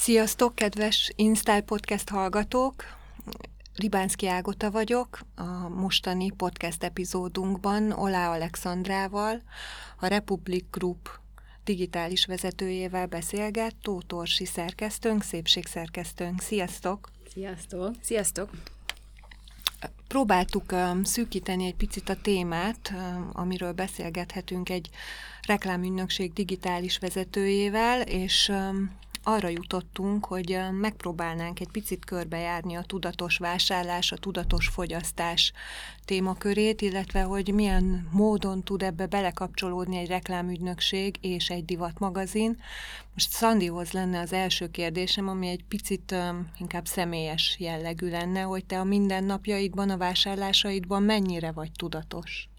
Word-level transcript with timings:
Sziasztok, 0.00 0.54
kedves 0.54 1.12
InStyle 1.16 1.60
Podcast 1.60 2.08
hallgatók! 2.08 2.84
Ribánszki 3.74 4.28
Ágota 4.28 4.70
vagyok, 4.70 5.20
a 5.36 5.68
mostani 5.68 6.30
podcast 6.30 6.84
epizódunkban 6.84 7.92
Olá 7.92 8.32
Alexandrával, 8.32 9.42
a 9.98 10.06
Republic 10.06 10.64
Group 10.70 11.10
digitális 11.64 12.26
vezetőjével 12.26 13.06
beszélget, 13.06 13.74
Tóth 13.82 14.14
Orsi 14.14 14.44
szerkesztőnk, 14.44 15.22
szépségszerkesztőnk. 15.22 16.40
Sziasztok! 16.40 17.08
Sziasztok! 17.32 17.94
Sziasztok! 18.00 18.50
Próbáltuk 20.08 20.72
um, 20.72 21.04
szűkíteni 21.04 21.64
egy 21.66 21.76
picit 21.76 22.08
a 22.08 22.20
témát, 22.22 22.92
um, 22.94 23.30
amiről 23.32 23.72
beszélgethetünk 23.72 24.68
egy 24.68 24.88
reklámügynökség 25.46 26.32
digitális 26.32 26.98
vezetőjével, 26.98 28.00
és 28.00 28.48
um, 28.48 28.98
arra 29.22 29.48
jutottunk, 29.48 30.24
hogy 30.24 30.58
megpróbálnánk 30.80 31.60
egy 31.60 31.70
picit 31.70 32.04
körbejárni 32.04 32.74
a 32.74 32.82
tudatos 32.82 33.36
vásárlás, 33.36 34.12
a 34.12 34.16
tudatos 34.16 34.68
fogyasztás 34.68 35.52
témakörét, 36.04 36.80
illetve 36.80 37.22
hogy 37.22 37.54
milyen 37.54 38.08
módon 38.12 38.62
tud 38.62 38.82
ebbe 38.82 39.06
belekapcsolódni 39.06 39.98
egy 39.98 40.08
reklámügynökség 40.08 41.16
és 41.20 41.50
egy 41.50 41.64
divatmagazin. 41.64 42.56
Most 43.14 43.30
Szandihoz 43.30 43.92
lenne 43.92 44.20
az 44.20 44.32
első 44.32 44.68
kérdésem, 44.70 45.28
ami 45.28 45.48
egy 45.48 45.64
picit 45.64 46.14
inkább 46.58 46.86
személyes 46.86 47.56
jellegű 47.58 48.10
lenne, 48.10 48.40
hogy 48.40 48.64
te 48.64 48.78
a 48.78 48.84
mindennapjaidban, 48.84 49.90
a 49.90 49.96
vásárlásaidban 49.96 51.02
mennyire 51.02 51.52
vagy 51.52 51.70
tudatos? 51.72 52.49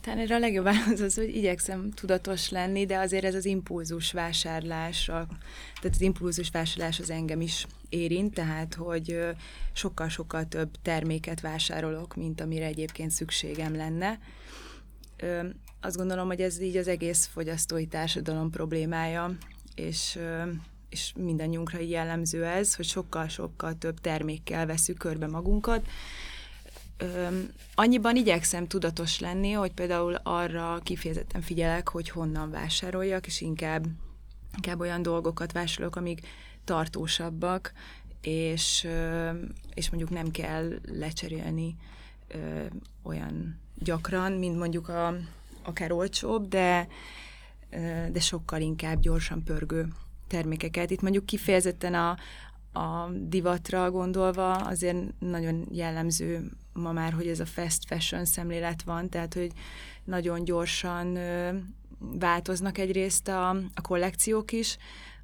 Talán 0.00 0.18
erre 0.18 0.34
a 0.34 0.38
legjobb 0.38 0.64
válasz 0.64 1.00
az, 1.00 1.14
hogy 1.14 1.36
igyekszem 1.36 1.90
tudatos 1.90 2.50
lenni, 2.50 2.86
de 2.86 2.98
azért 2.98 3.24
ez 3.24 3.34
az 3.34 3.44
impulzus 3.44 4.12
vásárlás, 4.12 5.08
a, 5.08 5.26
tehát 5.80 5.96
az 5.96 6.00
impulzus 6.00 6.50
vásárlás 6.50 7.00
az 7.00 7.10
engem 7.10 7.40
is 7.40 7.66
érint, 7.88 8.34
tehát 8.34 8.74
hogy 8.74 9.18
sokkal-sokkal 9.72 10.48
több 10.48 10.70
terméket 10.82 11.40
vásárolok, 11.40 12.16
mint 12.16 12.40
amire 12.40 12.64
egyébként 12.64 13.10
szükségem 13.10 13.76
lenne. 13.76 14.18
Azt 15.80 15.96
gondolom, 15.96 16.26
hogy 16.26 16.40
ez 16.40 16.60
így 16.60 16.76
az 16.76 16.88
egész 16.88 17.26
fogyasztói 17.26 17.86
társadalom 17.86 18.50
problémája, 18.50 19.36
és 19.74 20.18
és 20.90 21.12
mindannyiunkra 21.16 21.78
jellemző 21.78 22.44
ez, 22.44 22.74
hogy 22.74 22.84
sokkal-sokkal 22.84 23.78
több 23.78 24.00
termékkel 24.00 24.66
veszük 24.66 24.98
körbe 24.98 25.26
magunkat, 25.26 25.86
annyiban 27.74 28.16
igyekszem 28.16 28.66
tudatos 28.66 29.18
lenni, 29.20 29.52
hogy 29.52 29.72
például 29.72 30.14
arra 30.14 30.78
kifejezetten 30.82 31.40
figyelek, 31.40 31.88
hogy 31.88 32.08
honnan 32.08 32.50
vásároljak, 32.50 33.26
és 33.26 33.40
inkább, 33.40 33.86
inkább 34.54 34.80
olyan 34.80 35.02
dolgokat 35.02 35.52
vásárolok, 35.52 35.96
amik 35.96 36.26
tartósabbak, 36.64 37.72
és, 38.20 38.88
és 39.74 39.90
mondjuk 39.90 40.10
nem 40.10 40.30
kell 40.30 40.78
lecserélni 40.84 41.76
olyan 43.02 43.58
gyakran, 43.74 44.32
mint 44.32 44.58
mondjuk 44.58 44.88
a, 44.88 45.14
akár 45.62 45.92
olcsóbb, 45.92 46.48
de, 46.48 46.88
de 48.12 48.20
sokkal 48.20 48.60
inkább 48.60 49.00
gyorsan 49.00 49.42
pörgő 49.44 49.88
termékeket. 50.26 50.90
Itt 50.90 51.00
mondjuk 51.00 51.26
kifejezetten 51.26 51.94
a, 51.94 52.16
a 52.72 53.10
divatra 53.10 53.90
gondolva 53.90 54.52
azért 54.52 55.18
nagyon 55.18 55.66
jellemző 55.70 56.50
ma 56.80 56.92
már, 56.92 57.12
hogy 57.12 57.26
ez 57.26 57.40
a 57.40 57.46
fast 57.46 57.86
fashion 57.86 58.24
szemlélet 58.24 58.82
van, 58.82 59.08
tehát 59.08 59.34
hogy 59.34 59.50
nagyon 60.04 60.44
gyorsan 60.44 61.18
változnak 61.98 62.78
egyrészt 62.78 63.28
a, 63.28 63.48
a 63.50 63.80
kollekciók 63.82 64.52
is, 64.52 64.76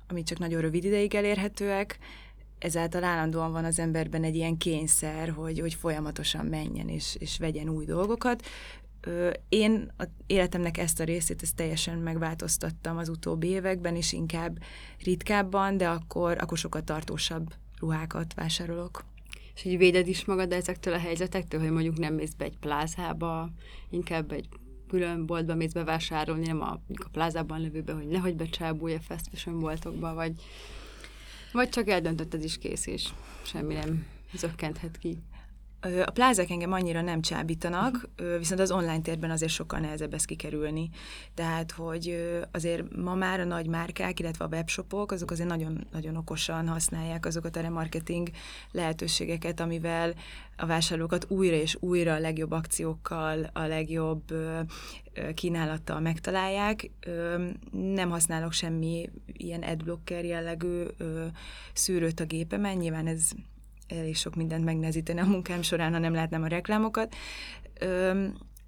ami 0.08 0.22
csak 0.22 0.38
nagyon 0.38 0.60
rövid 0.60 0.84
ideig 0.84 1.14
elérhetőek, 1.14 1.98
ezáltal 2.58 3.04
állandóan 3.04 3.52
van 3.52 3.64
az 3.64 3.78
emberben 3.78 4.24
egy 4.24 4.34
ilyen 4.34 4.56
kényszer, 4.56 5.28
hogy, 5.28 5.60
hogy 5.60 5.74
folyamatosan 5.74 6.46
menjen 6.46 6.88
és, 6.88 7.16
és 7.18 7.38
vegyen 7.38 7.68
új 7.68 7.84
dolgokat. 7.84 8.46
Én 9.48 9.92
az 9.96 10.08
életemnek 10.26 10.78
ezt 10.78 11.00
a 11.00 11.04
részét 11.04 11.42
ezt 11.42 11.54
teljesen 11.54 11.98
megváltoztattam 11.98 12.96
az 12.96 13.08
utóbbi 13.08 13.48
években, 13.48 13.96
és 13.96 14.12
inkább 14.12 14.58
ritkábban, 15.04 15.76
de 15.76 15.88
akkor, 15.88 16.36
akkor 16.40 16.58
sokkal 16.58 16.82
tartósabb 16.82 17.54
ruhákat 17.78 18.34
vásárolok 18.34 19.04
és 19.56 19.64
így 19.64 19.78
véded 19.78 20.08
is 20.08 20.24
magad 20.24 20.52
ezektől 20.52 20.94
a 20.94 20.98
helyzetektől, 20.98 21.60
hogy 21.60 21.70
mondjuk 21.70 21.98
nem 21.98 22.14
mész 22.14 22.32
be 22.32 22.44
egy 22.44 22.58
plázába, 22.58 23.50
inkább 23.90 24.32
egy 24.32 24.48
külön 24.88 25.26
boltba 25.26 25.54
mész 25.54 25.72
bevásárolni, 25.72 26.46
nem 26.46 26.60
a, 26.60 26.80
a 26.94 27.08
plázában 27.12 27.60
levőbe, 27.60 27.92
hogy 27.92 28.06
nehogy 28.06 28.36
becsábulj 28.36 28.94
a 28.94 29.00
fast 29.00 29.28
fashion 29.28 29.60
boltokba, 29.60 30.14
vagy, 30.14 30.32
vagy 31.52 31.68
csak 31.68 31.88
eldöntötted 31.88 32.44
is 32.44 32.58
kész, 32.58 32.86
és 32.86 33.08
semmi 33.42 33.74
nem 33.74 34.06
zökkenthet 34.34 34.98
ki. 34.98 35.18
A 35.80 36.10
plázák 36.10 36.50
engem 36.50 36.72
annyira 36.72 37.00
nem 37.00 37.20
csábítanak, 37.20 38.08
viszont 38.38 38.60
az 38.60 38.70
online 38.70 39.00
térben 39.00 39.30
azért 39.30 39.52
sokkal 39.52 39.78
nehezebb 39.80 40.14
ezt 40.14 40.24
kikerülni. 40.24 40.90
Tehát, 41.34 41.70
hogy 41.70 42.28
azért 42.52 42.96
ma 42.96 43.14
már 43.14 43.40
a 43.40 43.44
nagy 43.44 43.66
márkák, 43.66 44.20
illetve 44.20 44.44
a 44.44 44.48
webshopok, 44.48 45.12
azok 45.12 45.30
azért 45.30 45.48
nagyon, 45.48 45.86
nagyon 45.92 46.16
okosan 46.16 46.68
használják 46.68 47.26
azokat 47.26 47.56
a 47.56 47.60
remarketing 47.60 48.30
lehetőségeket, 48.70 49.60
amivel 49.60 50.14
a 50.56 50.66
vásárlókat 50.66 51.30
újra 51.30 51.56
és 51.56 51.76
újra 51.80 52.14
a 52.14 52.18
legjobb 52.18 52.50
akciókkal, 52.50 53.50
a 53.52 53.62
legjobb 53.62 54.22
kínálattal 55.34 56.00
megtalálják. 56.00 56.90
Nem 57.70 58.10
használok 58.10 58.52
semmi 58.52 59.10
ilyen 59.32 59.62
adblocker 59.62 60.24
jellegű 60.24 60.82
szűrőt 61.72 62.20
a 62.20 62.24
gépemen, 62.24 62.76
nyilván 62.76 63.06
ez 63.06 63.30
elég 63.88 64.16
sok 64.16 64.34
mindent 64.34 64.64
megnehezíteni 64.64 65.20
a 65.20 65.24
munkám 65.24 65.62
során, 65.62 65.92
ha 65.92 65.98
nem 65.98 66.14
látnám 66.14 66.42
a 66.42 66.46
reklámokat. 66.46 67.14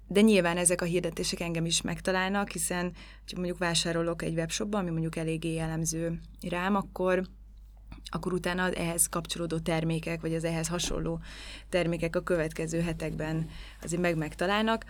De 0.07 0.21
nyilván 0.21 0.57
ezek 0.57 0.81
a 0.81 0.85
hirdetések 0.85 1.39
engem 1.39 1.65
is 1.65 1.81
megtalálnak, 1.81 2.49
hiszen 2.49 2.91
ha 3.25 3.35
mondjuk 3.35 3.57
vásárolok 3.57 4.21
egy 4.21 4.33
webshopban, 4.33 4.81
ami 4.81 4.89
mondjuk 4.89 5.15
eléggé 5.15 5.53
jellemző 5.53 6.19
rám, 6.49 6.75
akkor 6.75 7.23
akkor 8.11 8.33
utána 8.33 8.71
ehhez 8.71 9.07
kapcsolódó 9.07 9.59
termékek, 9.59 10.21
vagy 10.21 10.33
az 10.33 10.43
ehhez 10.43 10.67
hasonló 10.67 11.19
termékek 11.69 12.15
a 12.15 12.21
következő 12.21 12.81
hetekben 12.81 13.49
azért 13.81 14.01
meg 14.01 14.17
megtalálnak 14.17 14.85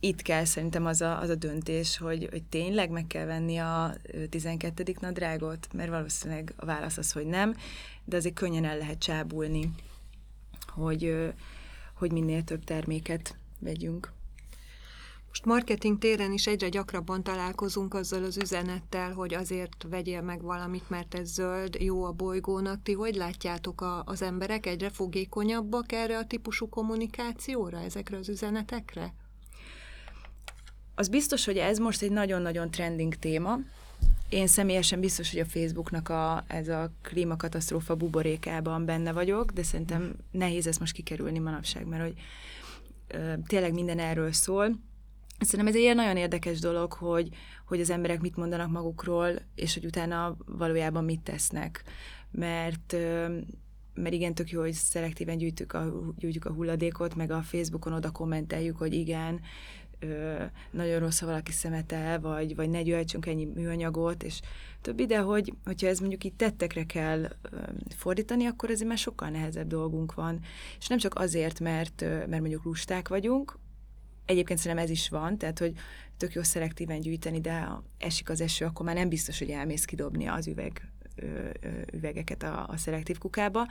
itt 0.00 0.22
kell 0.22 0.44
szerintem 0.44 0.86
az 0.86 1.00
a, 1.00 1.20
az 1.20 1.28
a 1.28 1.34
döntés, 1.34 1.98
hogy, 1.98 2.28
hogy 2.30 2.42
tényleg 2.42 2.90
meg 2.90 3.06
kell 3.06 3.24
venni 3.24 3.56
a 3.56 3.94
12. 4.30 4.94
nadrágot, 5.00 5.68
mert 5.72 5.90
valószínűleg 5.90 6.52
a 6.56 6.64
válasz 6.64 6.96
az, 6.96 7.12
hogy 7.12 7.26
nem, 7.26 7.56
de 8.10 8.16
azért 8.16 8.34
könnyen 8.34 8.64
el 8.64 8.78
lehet 8.78 8.98
csábulni, 8.98 9.70
hogy, 10.68 11.32
hogy 11.94 12.12
minél 12.12 12.44
több 12.44 12.64
terméket 12.64 13.36
vegyünk. 13.58 14.12
Most 15.28 15.44
marketing 15.44 15.98
téren 15.98 16.32
is 16.32 16.46
egyre 16.46 16.68
gyakrabban 16.68 17.22
találkozunk 17.22 17.94
azzal 17.94 18.24
az 18.24 18.36
üzenettel, 18.36 19.12
hogy 19.12 19.34
azért 19.34 19.86
vegyél 19.90 20.22
meg 20.22 20.42
valamit, 20.42 20.90
mert 20.90 21.14
ez 21.14 21.28
zöld, 21.28 21.74
jó 21.74 22.04
a 22.04 22.12
bolygónak. 22.12 22.82
Ti 22.82 22.92
hogy 22.92 23.14
látjátok 23.14 23.80
a, 23.80 24.02
az 24.06 24.22
emberek? 24.22 24.66
Egyre 24.66 24.90
fogékonyabbak 24.90 25.92
erre 25.92 26.18
a 26.18 26.26
típusú 26.26 26.68
kommunikációra, 26.68 27.78
ezekre 27.78 28.16
az 28.16 28.28
üzenetekre? 28.28 29.14
Az 30.94 31.08
biztos, 31.08 31.44
hogy 31.44 31.56
ez 31.56 31.78
most 31.78 32.02
egy 32.02 32.12
nagyon-nagyon 32.12 32.70
trending 32.70 33.14
téma. 33.14 33.58
Én 34.30 34.46
személyesen 34.46 35.00
biztos, 35.00 35.30
hogy 35.30 35.40
a 35.40 35.44
Facebooknak 35.44 36.08
a, 36.08 36.44
ez 36.46 36.68
a 36.68 36.90
klímakatasztrófa 37.02 37.94
buborékában 37.94 38.84
benne 38.84 39.12
vagyok, 39.12 39.50
de 39.50 39.62
szerintem 39.62 40.14
nehéz 40.30 40.66
ezt 40.66 40.80
most 40.80 40.92
kikerülni 40.92 41.38
manapság, 41.38 41.86
mert 41.86 42.02
hogy 42.02 42.14
ö, 43.06 43.32
tényleg 43.46 43.72
minden 43.72 43.98
erről 43.98 44.32
szól. 44.32 44.78
Szerintem 45.38 45.66
ez 45.66 45.74
egy 45.74 45.80
ilyen 45.80 45.96
nagyon 45.96 46.16
érdekes 46.16 46.58
dolog, 46.58 46.92
hogy, 46.92 47.28
hogy 47.66 47.80
az 47.80 47.90
emberek 47.90 48.20
mit 48.20 48.36
mondanak 48.36 48.70
magukról, 48.70 49.30
és 49.54 49.74
hogy 49.74 49.84
utána 49.84 50.36
valójában 50.46 51.04
mit 51.04 51.20
tesznek. 51.20 51.84
Mert 52.30 52.96
mert 53.94 54.14
igen, 54.14 54.34
tök 54.34 54.50
jó, 54.50 54.60
hogy 54.60 54.72
szelektíven 54.72 55.38
gyűjtjük 55.38 55.72
a, 55.72 56.12
gyűjtjük 56.18 56.44
a 56.44 56.52
hulladékot, 56.52 57.14
meg 57.14 57.30
a 57.30 57.42
Facebookon 57.42 57.92
oda 57.92 58.10
kommenteljük, 58.10 58.76
hogy 58.76 58.94
igen, 58.94 59.40
ö, 60.00 60.42
nagyon 60.70 60.98
rossz, 60.98 61.20
ha 61.20 61.26
valaki 61.26 61.52
szemete, 61.52 62.18
vagy, 62.18 62.54
vagy 62.54 62.70
ne 62.70 62.82
gyűjtsünk 62.82 63.26
ennyi 63.26 63.44
műanyagot, 63.44 64.22
és 64.22 64.40
többi, 64.80 65.06
de 65.06 65.18
hogy, 65.18 65.52
hogyha 65.64 65.86
ez 65.86 65.98
mondjuk 65.98 66.24
itt 66.24 66.36
tettekre 66.36 66.84
kell 66.84 67.22
ö, 67.22 67.56
fordítani, 67.96 68.46
akkor 68.46 68.70
azért 68.70 68.88
már 68.88 68.98
sokkal 68.98 69.28
nehezebb 69.28 69.66
dolgunk 69.66 70.14
van. 70.14 70.40
És 70.78 70.86
nem 70.86 70.98
csak 70.98 71.14
azért, 71.14 71.60
mert, 71.60 72.02
ö, 72.02 72.06
mert 72.06 72.40
mondjuk 72.40 72.64
lusták 72.64 73.08
vagyunk, 73.08 73.58
egyébként 74.24 74.58
szerintem 74.58 74.84
ez 74.84 74.90
is 74.90 75.08
van, 75.08 75.38
tehát 75.38 75.58
hogy 75.58 75.72
tök 76.16 76.32
jó 76.32 76.42
szelektíven 76.42 77.00
gyűjteni, 77.00 77.40
de 77.40 77.60
ha 77.60 77.84
esik 77.98 78.30
az 78.30 78.40
eső, 78.40 78.64
akkor 78.64 78.86
már 78.86 78.94
nem 78.94 79.08
biztos, 79.08 79.38
hogy 79.38 79.50
elmész 79.50 79.84
kidobni 79.84 80.26
az 80.26 80.46
üveg, 80.46 80.92
ö, 81.16 81.48
ö, 81.60 81.68
üvegeket 81.92 82.42
a, 82.42 82.66
a 82.68 82.76
szelektív 82.76 83.18
kukába, 83.18 83.66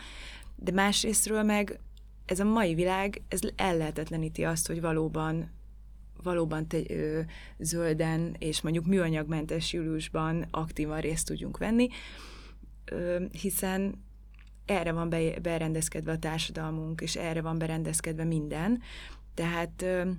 de 0.55 0.71
másrésztről 0.71 1.43
meg 1.43 1.79
ez 2.25 2.39
a 2.39 2.43
mai 2.43 2.73
világ, 2.73 3.21
ez 3.27 3.39
ellehetetleníti 3.55 4.43
azt, 4.43 4.67
hogy 4.67 4.81
valóban 4.81 5.51
valóban 6.23 6.67
te, 6.67 6.77
ö, 6.87 7.21
zölden 7.59 8.35
és 8.39 8.61
mondjuk 8.61 8.85
műanyagmentes 8.85 9.73
júliusban 9.73 10.47
aktívan 10.51 10.99
részt 10.99 11.27
tudjunk 11.27 11.57
venni, 11.57 11.87
ö, 12.85 13.23
hiszen 13.41 14.07
erre 14.65 14.91
van 14.91 15.09
be, 15.09 15.39
berendezkedve 15.39 16.11
a 16.11 16.19
társadalmunk, 16.19 17.01
és 17.01 17.15
erre 17.15 17.41
van 17.41 17.57
berendezkedve 17.57 18.23
minden. 18.23 18.81
Tehát 19.33 19.81
ö, 19.81 20.09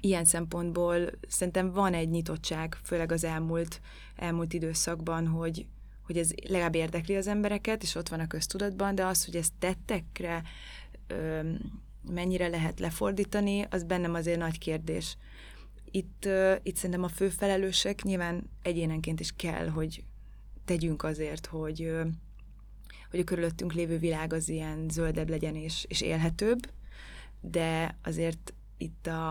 ilyen 0.00 0.24
szempontból 0.24 1.10
szerintem 1.28 1.72
van 1.72 1.94
egy 1.94 2.10
nyitottság, 2.10 2.76
főleg 2.82 3.12
az 3.12 3.24
elmúlt, 3.24 3.80
elmúlt 4.16 4.52
időszakban, 4.52 5.26
hogy, 5.26 5.66
hogy 6.02 6.18
ez 6.18 6.32
legalább 6.48 6.74
érdekli 6.74 7.16
az 7.16 7.26
embereket, 7.26 7.82
és 7.82 7.94
ott 7.94 8.08
van 8.08 8.20
a 8.20 8.26
köztudatban, 8.26 8.94
de 8.94 9.04
az, 9.04 9.24
hogy 9.24 9.36
ez 9.36 9.48
tettekre 9.58 10.42
ö, 11.06 11.40
mennyire 12.02 12.48
lehet 12.48 12.80
lefordítani, 12.80 13.66
az 13.70 13.84
bennem 13.84 14.14
azért 14.14 14.38
nagy 14.38 14.58
kérdés. 14.58 15.16
Itt, 15.90 16.28
itt 16.62 16.76
szerintem 16.76 17.02
a 17.02 17.08
fő 17.08 17.28
felelősek 17.28 18.02
nyilván 18.02 18.50
egyénenként 18.62 19.20
is 19.20 19.32
kell, 19.36 19.68
hogy 19.68 20.04
tegyünk 20.64 21.02
azért, 21.02 21.46
hogy, 21.46 21.92
hogy 23.10 23.20
a 23.20 23.24
körülöttünk 23.24 23.72
lévő 23.72 23.98
világ 23.98 24.32
az 24.32 24.48
ilyen 24.48 24.88
zöldebb 24.90 25.28
legyen 25.28 25.54
és, 25.54 25.84
és 25.88 26.00
élhetőbb, 26.00 26.70
de 27.40 27.98
azért 28.02 28.54
itt 28.76 29.06
a, 29.06 29.30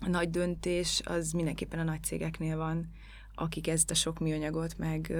a 0.00 0.08
nagy 0.08 0.30
döntés 0.30 1.00
az 1.04 1.32
mindenképpen 1.32 1.78
a 1.78 1.84
nagy 1.84 2.02
cégeknél 2.02 2.56
van, 2.56 2.90
akik 3.34 3.66
ezt 3.68 3.90
a 3.90 3.94
sok 3.94 4.18
műanyagot 4.18 4.78
meg, 4.78 5.12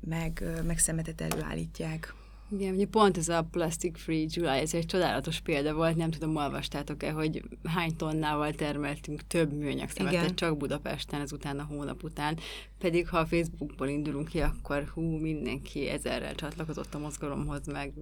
meg, 0.00 0.44
meg 0.66 0.78
szemetet 0.78 1.20
előállítják. 1.20 2.14
Igen, 2.50 2.74
ugye 2.74 2.86
pont 2.86 3.16
ez 3.16 3.28
a 3.28 3.42
Plastic 3.50 3.98
Free 3.98 4.26
July, 4.28 4.58
ez 4.58 4.74
egy 4.74 4.86
csodálatos 4.86 5.40
példa 5.40 5.74
volt, 5.74 5.96
nem 5.96 6.10
tudom, 6.10 6.36
olvastátok-e, 6.36 7.10
hogy 7.10 7.42
hány 7.64 7.96
tonnával 7.96 8.52
termeltünk 8.52 9.26
több 9.26 9.52
műanyag 9.52 9.88
szemetet 9.88 10.34
csak 10.34 10.56
Budapesten 10.56 11.20
ezután 11.20 11.58
a 11.58 11.64
hónap 11.64 12.02
után, 12.02 12.38
pedig 12.78 13.08
ha 13.08 13.18
a 13.18 13.26
Facebookból 13.26 13.88
indulunk 13.88 14.28
ki, 14.28 14.40
akkor 14.40 14.90
hú, 14.94 15.02
mindenki 15.02 15.88
ezerrel 15.88 16.34
csatlakozott 16.34 16.94
a 16.94 16.98
mozgalomhoz, 16.98 17.66
meg 17.66 17.92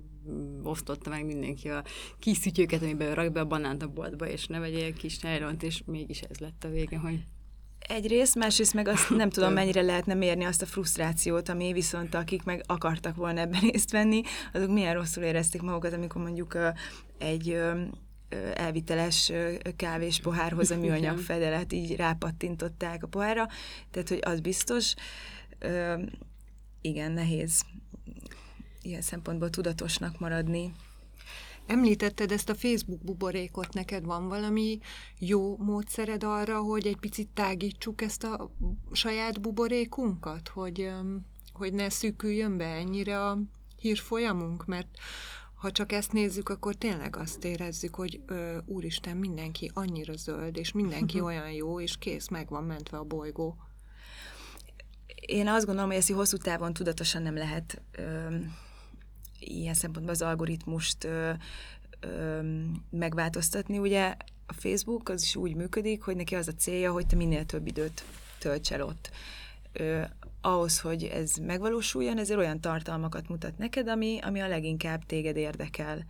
osztotta 0.62 1.10
meg 1.10 1.26
mindenki 1.26 1.68
a 1.68 1.84
kis 2.18 2.36
szütyőket, 2.36 2.82
amiben 2.82 3.14
rak 3.14 3.32
be 3.32 3.40
a 3.40 3.46
banánt 3.46 3.82
a 3.82 3.88
boltba, 3.88 4.28
és 4.28 4.46
ne 4.46 4.58
vegyél 4.58 4.92
kis 4.92 5.18
nejlont, 5.18 5.62
és 5.62 5.82
mégis 5.86 6.20
ez 6.20 6.38
lett 6.38 6.64
a 6.64 6.68
vége, 6.68 6.98
hogy 6.98 7.24
Egyrészt, 7.88 8.34
másrészt 8.34 8.74
meg 8.74 8.88
azt 8.88 9.10
nem 9.10 9.30
tudom, 9.30 9.52
mennyire 9.62 9.82
lehetne 9.82 10.14
mérni 10.14 10.44
azt 10.44 10.62
a 10.62 10.66
frusztrációt, 10.66 11.48
ami 11.48 11.72
viszont 11.72 12.14
akik 12.14 12.42
meg 12.42 12.62
akartak 12.66 13.16
volna 13.16 13.40
ebben 13.40 13.60
részt 13.60 13.90
venni, 13.90 14.22
azok 14.52 14.70
milyen 14.70 14.94
rosszul 14.94 15.22
érezték 15.22 15.62
magukat, 15.62 15.92
amikor 15.92 16.22
mondjuk 16.22 16.58
egy 17.18 17.60
elviteles 18.54 19.32
kávés 19.76 20.20
pohárhoz 20.20 20.70
a 20.70 20.76
műanyag 20.86 21.18
fedelet 21.18 21.72
így 21.72 21.96
rápattintották 21.96 23.02
a 23.02 23.06
pohárra, 23.06 23.48
tehát 23.90 24.08
hogy 24.08 24.20
az 24.22 24.40
biztos, 24.40 24.94
igen, 26.80 27.12
nehéz 27.12 27.62
ilyen 28.82 29.02
szempontból 29.02 29.50
tudatosnak 29.50 30.18
maradni. 30.18 30.72
Említetted 31.66 32.32
ezt 32.32 32.48
a 32.48 32.54
Facebook 32.54 33.04
buborékot, 33.04 33.72
neked 33.72 34.04
van 34.04 34.28
valami 34.28 34.78
jó 35.18 35.56
módszered 35.56 36.24
arra, 36.24 36.60
hogy 36.60 36.86
egy 36.86 36.96
picit 36.96 37.28
tágítsuk 37.28 38.02
ezt 38.02 38.24
a 38.24 38.50
saját 38.92 39.40
buborékunkat, 39.40 40.48
hogy, 40.48 40.90
hogy 41.52 41.72
ne 41.72 41.88
szűküljön 41.88 42.56
be 42.56 42.64
ennyire 42.64 43.24
a 43.24 43.38
hírfolyamunk, 43.76 44.66
mert 44.66 44.88
ha 45.54 45.72
csak 45.72 45.92
ezt 45.92 46.12
nézzük, 46.12 46.48
akkor 46.48 46.74
tényleg 46.74 47.16
azt 47.16 47.44
érezzük, 47.44 47.94
hogy 47.94 48.20
ö, 48.26 48.58
úristen, 48.66 49.16
mindenki 49.16 49.70
annyira 49.74 50.16
zöld, 50.16 50.56
és 50.56 50.72
mindenki 50.72 51.20
olyan 51.20 51.50
jó, 51.50 51.80
és 51.80 51.98
kész, 51.98 52.28
meg 52.28 52.48
van 52.48 52.64
mentve 52.64 52.98
a 52.98 53.04
bolygó. 53.04 53.56
Én 55.26 55.48
azt 55.48 55.66
gondolom, 55.66 55.90
hogy 55.90 55.98
ezt 55.98 56.12
hosszú 56.12 56.36
távon 56.36 56.72
tudatosan 56.72 57.22
nem 57.22 57.36
lehet 57.36 57.82
ö, 57.92 58.36
ilyen 59.38 59.74
szempontból 59.74 60.14
az 60.14 60.22
algoritmust 60.22 61.04
ö, 61.04 61.30
ö, 62.00 62.40
megváltoztatni. 62.90 63.78
Ugye 63.78 64.14
a 64.46 64.52
Facebook 64.52 65.08
az 65.08 65.22
is 65.22 65.36
úgy 65.36 65.54
működik, 65.54 66.02
hogy 66.02 66.16
neki 66.16 66.34
az 66.34 66.48
a 66.48 66.54
célja, 66.54 66.92
hogy 66.92 67.06
te 67.06 67.16
minél 67.16 67.44
több 67.44 67.66
időt 67.66 68.04
tölts 68.38 68.72
el 68.72 68.82
ott. 68.82 69.10
Ö, 69.72 70.02
ahhoz, 70.40 70.80
hogy 70.80 71.04
ez 71.04 71.34
megvalósuljon, 71.34 72.18
ezért 72.18 72.38
olyan 72.38 72.60
tartalmakat 72.60 73.28
mutat 73.28 73.58
neked, 73.58 73.88
ami, 73.88 74.18
ami 74.22 74.40
a 74.40 74.48
leginkább 74.48 75.04
téged 75.06 75.36
érdekel 75.36 76.06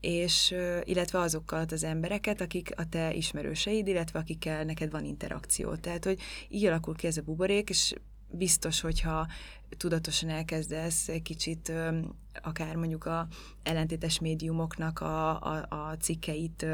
és 0.00 0.54
illetve 0.84 1.18
azokkal 1.18 1.64
az 1.70 1.84
embereket, 1.84 2.40
akik 2.40 2.70
a 2.76 2.88
te 2.88 3.14
ismerőseid, 3.14 3.86
illetve 3.86 4.18
akikkel 4.18 4.64
neked 4.64 4.90
van 4.90 5.04
interakció. 5.04 5.74
Tehát, 5.74 6.04
hogy 6.04 6.20
így 6.48 6.64
alakul 6.64 6.94
ki 6.94 7.06
ez 7.06 7.16
a 7.16 7.22
buborék, 7.22 7.68
és 7.70 7.94
biztos, 8.30 8.80
hogyha 8.80 9.26
tudatosan 9.76 10.28
elkezdesz 10.28 11.08
egy 11.08 11.22
kicsit 11.22 11.72
akár 12.42 12.76
mondjuk 12.76 13.04
a 13.04 13.26
ellentétes 13.62 14.18
médiumoknak 14.18 15.00
a, 15.00 15.42
a, 15.42 15.66
a 15.68 15.96
cikkeit 16.00 16.66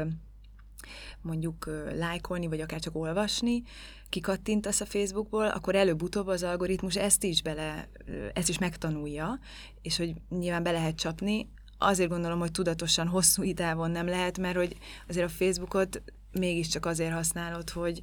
mondjuk 1.21 1.69
lájkolni, 1.95 2.47
vagy 2.47 2.61
akár 2.61 2.79
csak 2.79 2.95
olvasni, 2.95 3.63
kikattintasz 4.09 4.81
a 4.81 4.85
Facebookból, 4.85 5.47
akkor 5.47 5.75
előbb-utóbb 5.75 6.27
az 6.27 6.43
algoritmus 6.43 6.95
ezt 6.95 7.23
is 7.23 7.41
bele, 7.41 7.89
ezt 8.33 8.49
is 8.49 8.57
megtanulja, 8.57 9.39
és 9.81 9.97
hogy 9.97 10.13
nyilván 10.29 10.63
be 10.63 10.71
lehet 10.71 10.95
csapni. 10.95 11.49
Azért 11.77 12.09
gondolom, 12.09 12.39
hogy 12.39 12.51
tudatosan 12.51 13.07
hosszú 13.07 13.43
idávon 13.53 13.91
nem 13.91 14.07
lehet, 14.07 14.37
mert 14.37 14.55
hogy 14.55 14.77
azért 15.07 15.25
a 15.25 15.29
Facebookot 15.29 16.01
mégiscsak 16.31 16.85
azért 16.85 17.13
használod, 17.13 17.69
hogy, 17.69 18.01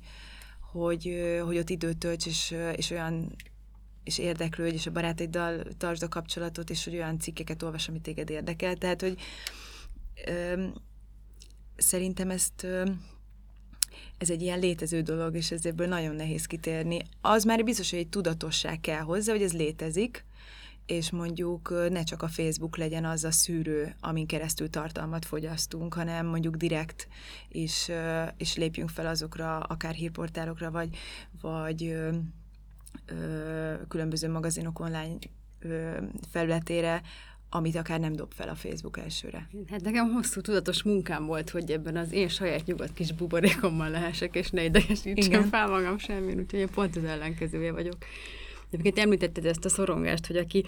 hogy, 0.73 1.15
hogy 1.45 1.59
ott 1.59 1.71
időt 1.71 1.99
tölts, 1.99 2.27
és, 2.27 2.55
és 2.77 2.91
olyan 2.91 3.37
és 4.05 4.19
érdeklődj, 4.19 4.75
és 4.75 4.87
a 4.87 4.91
barátaiddal 4.91 5.63
tartsd 5.79 6.03
a 6.03 6.09
kapcsolatot, 6.09 6.71
és 6.71 6.85
hogy 6.85 6.95
olyan 6.95 7.19
cikkeket 7.19 7.63
olvas, 7.63 7.89
ami 7.89 8.01
téged 8.01 8.31
érdekel. 8.31 8.77
Tehát, 8.77 9.01
hogy 9.01 9.19
ö, 10.27 10.67
szerintem 11.77 12.31
ezt 12.31 12.63
ö, 12.63 12.85
ez 14.19 14.31
egy 14.31 14.43
ilyen 14.43 14.59
létező 14.59 15.01
dolog, 15.01 15.37
és 15.37 15.51
ezért 15.51 15.77
nagyon 15.77 16.15
nehéz 16.15 16.47
kitérni. 16.47 16.99
Az 17.21 17.45
már 17.45 17.65
biztos, 17.65 17.91
hogy 17.91 17.99
egy 17.99 18.09
tudatosság 18.09 18.81
kell 18.81 19.01
hozzá, 19.01 19.33
hogy 19.33 19.43
ez 19.43 19.53
létezik, 19.53 20.25
és 20.87 21.11
mondjuk 21.11 21.89
ne 21.91 22.03
csak 22.03 22.23
a 22.23 22.29
Facebook 22.29 22.77
legyen 22.77 23.05
az 23.05 23.25
a 23.25 23.31
szűrő, 23.31 23.95
amin 24.01 24.27
keresztül 24.27 24.71
tartalmat 24.71 25.25
fogyasztunk, 25.25 25.95
hanem 25.95 26.27
mondjuk 26.27 26.57
direkt 26.57 27.09
is, 27.49 27.91
és 28.37 28.57
lépjünk 28.57 28.89
fel 28.89 29.07
azokra, 29.07 29.59
akár 29.59 29.95
hírportálokra, 29.95 30.71
vagy, 30.71 30.97
vagy 31.41 31.97
különböző 33.89 34.31
magazinok 34.31 34.81
online 34.81 35.19
felületére, 36.31 37.03
amit 37.55 37.77
akár 37.77 38.01
nem 38.01 38.13
dob 38.13 38.33
fel 38.33 38.49
a 38.49 38.55
Facebook 38.55 38.99
elsőre. 38.99 39.49
Hát 39.71 39.81
nekem 39.81 40.13
hosszú 40.13 40.41
tudatos 40.41 40.83
munkám 40.83 41.27
volt, 41.27 41.51
hogy 41.51 41.71
ebben 41.71 41.97
az 41.97 42.13
én 42.13 42.29
saját 42.29 42.67
nyugodt 42.67 42.93
kis 42.93 43.13
buborékommal 43.13 43.91
lehessek, 43.91 44.35
és 44.35 44.51
ne 44.51 44.65
idegesítsem 44.65 45.45
fel 45.45 45.69
magam 45.69 45.99
semmi, 45.99 46.33
úgyhogy 46.33 46.59
én 46.59 46.71
pont 46.71 46.97
az 46.97 47.05
ellenkezője 47.05 47.73
vagyok. 47.73 47.97
Egyébként 48.73 48.99
említetted 48.99 49.47
ezt 49.47 49.65
a 49.65 49.69
szorongást, 49.69 50.27
hogy 50.27 50.37
aki 50.37 50.65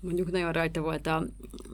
mondjuk 0.00 0.30
nagyon 0.30 0.52
rajta 0.52 0.80
volt 0.80 1.06
a 1.06 1.26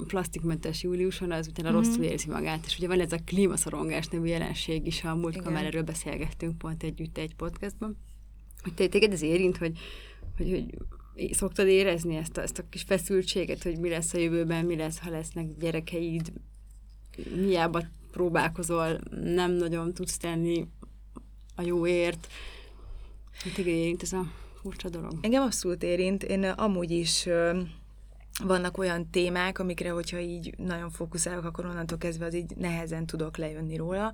plastikmentes 0.06 0.82
júliuson, 0.82 1.32
az 1.32 1.49
utána 1.49 1.68
mm-hmm. 1.68 1.78
rosszul 1.78 2.04
érzi 2.04 2.30
magát, 2.30 2.64
és 2.66 2.78
ugye 2.78 2.87
van 2.87 3.00
ez 3.00 3.12
a 3.12 3.18
klímaszorongás 3.25 4.06
nevű 4.06 4.26
jelenség 4.26 4.87
is, 4.87 5.04
a 5.04 5.14
múltkor 5.14 5.52
már 5.52 5.64
erről 5.64 5.82
beszélgettünk 5.82 6.58
pont 6.58 6.82
együtt 6.82 7.18
egy 7.18 7.34
podcastban, 7.34 7.96
hogy 8.62 8.75
te, 8.75 8.87
téged 8.87 9.12
ez 9.12 9.23
érint, 9.23 9.56
hogy, 9.56 9.78
hogy, 10.37 10.64
hogy 11.14 11.32
szoktad 11.32 11.66
érezni 11.66 12.16
ezt 12.16 12.37
a, 12.37 12.42
ezt 12.42 12.58
a 12.58 12.68
kis 12.70 12.82
feszültséget, 12.82 13.62
hogy 13.62 13.78
mi 13.78 13.88
lesz 13.88 14.14
a 14.14 14.18
jövőben, 14.18 14.64
mi 14.64 14.76
lesz, 14.76 14.99
ha 14.99 15.11
lesznek 15.11 15.46
gyerekeid, 15.58 16.32
miába 17.34 17.82
próbálkozol, 18.11 19.00
nem 19.11 19.52
nagyon 19.52 19.94
tudsz 19.94 20.16
tenni 20.16 20.66
a 21.54 21.62
jóért. 21.62 22.26
Téged 23.42 23.66
érint 23.66 24.02
ez 24.02 24.12
a 24.12 24.32
furcsa 24.64 24.88
dolog? 24.88 25.18
Engem 25.21 25.42
abszolút 25.42 25.83
érint. 25.83 26.23
Én 26.23 26.44
amúgy 26.44 26.90
is 26.90 27.28
vannak 28.44 28.78
olyan 28.78 29.11
témák, 29.11 29.59
amikre, 29.59 29.90
hogyha 29.90 30.18
így 30.18 30.54
nagyon 30.59 30.90
fókuszálok, 30.90 31.44
akkor 31.44 31.66
onnantól 31.66 31.99
kezdve 31.99 32.26
az 32.26 32.35
így 32.35 32.56
nehezen 32.56 33.06
tudok 33.06 33.37
lejönni 33.37 33.76
róla 33.76 34.12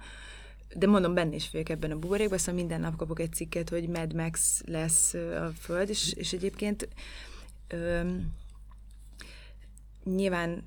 de 0.74 0.86
mondom, 0.86 1.14
benne 1.14 1.34
is 1.34 1.50
vagyok 1.50 1.68
ebben 1.68 1.90
a 1.90 1.98
buborékban, 1.98 2.38
szóval 2.38 2.54
minden 2.54 2.80
nap 2.80 2.96
kapok 2.96 3.20
egy 3.20 3.32
cikket, 3.32 3.68
hogy 3.68 3.88
Mad 3.88 4.14
Max 4.14 4.62
lesz 4.66 5.14
a 5.14 5.50
Föld, 5.58 5.88
és, 5.88 6.12
és 6.12 6.32
egyébként 6.32 6.88
öm, 7.68 8.32
nyilván 10.04 10.64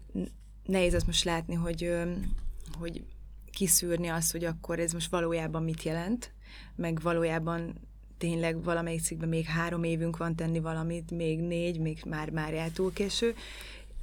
nehéz 0.66 0.94
azt 0.94 1.06
most 1.06 1.24
látni, 1.24 1.54
hogy, 1.54 1.84
öm, 1.84 2.36
hogy 2.80 3.04
kiszűrni 3.52 4.08
azt, 4.08 4.32
hogy 4.32 4.44
akkor 4.44 4.80
ez 4.80 4.92
most 4.92 5.12
valójában 5.12 5.63
mit 5.63 5.84
jelent, 5.84 6.32
meg 6.75 7.02
valójában 7.02 7.75
tényleg 8.17 8.63
valamelyik 8.63 9.01
cikkben 9.01 9.29
még 9.29 9.46
három 9.46 9.84
évünk 9.84 10.17
van 10.17 10.36
tenni 10.36 10.60
valamit, 10.60 11.12
még 11.12 11.39
négy, 11.39 11.79
még 11.79 12.01
már 12.05 12.29
már 12.29 12.53
jár 12.53 12.70
túl 12.70 12.93
késő. 12.93 13.36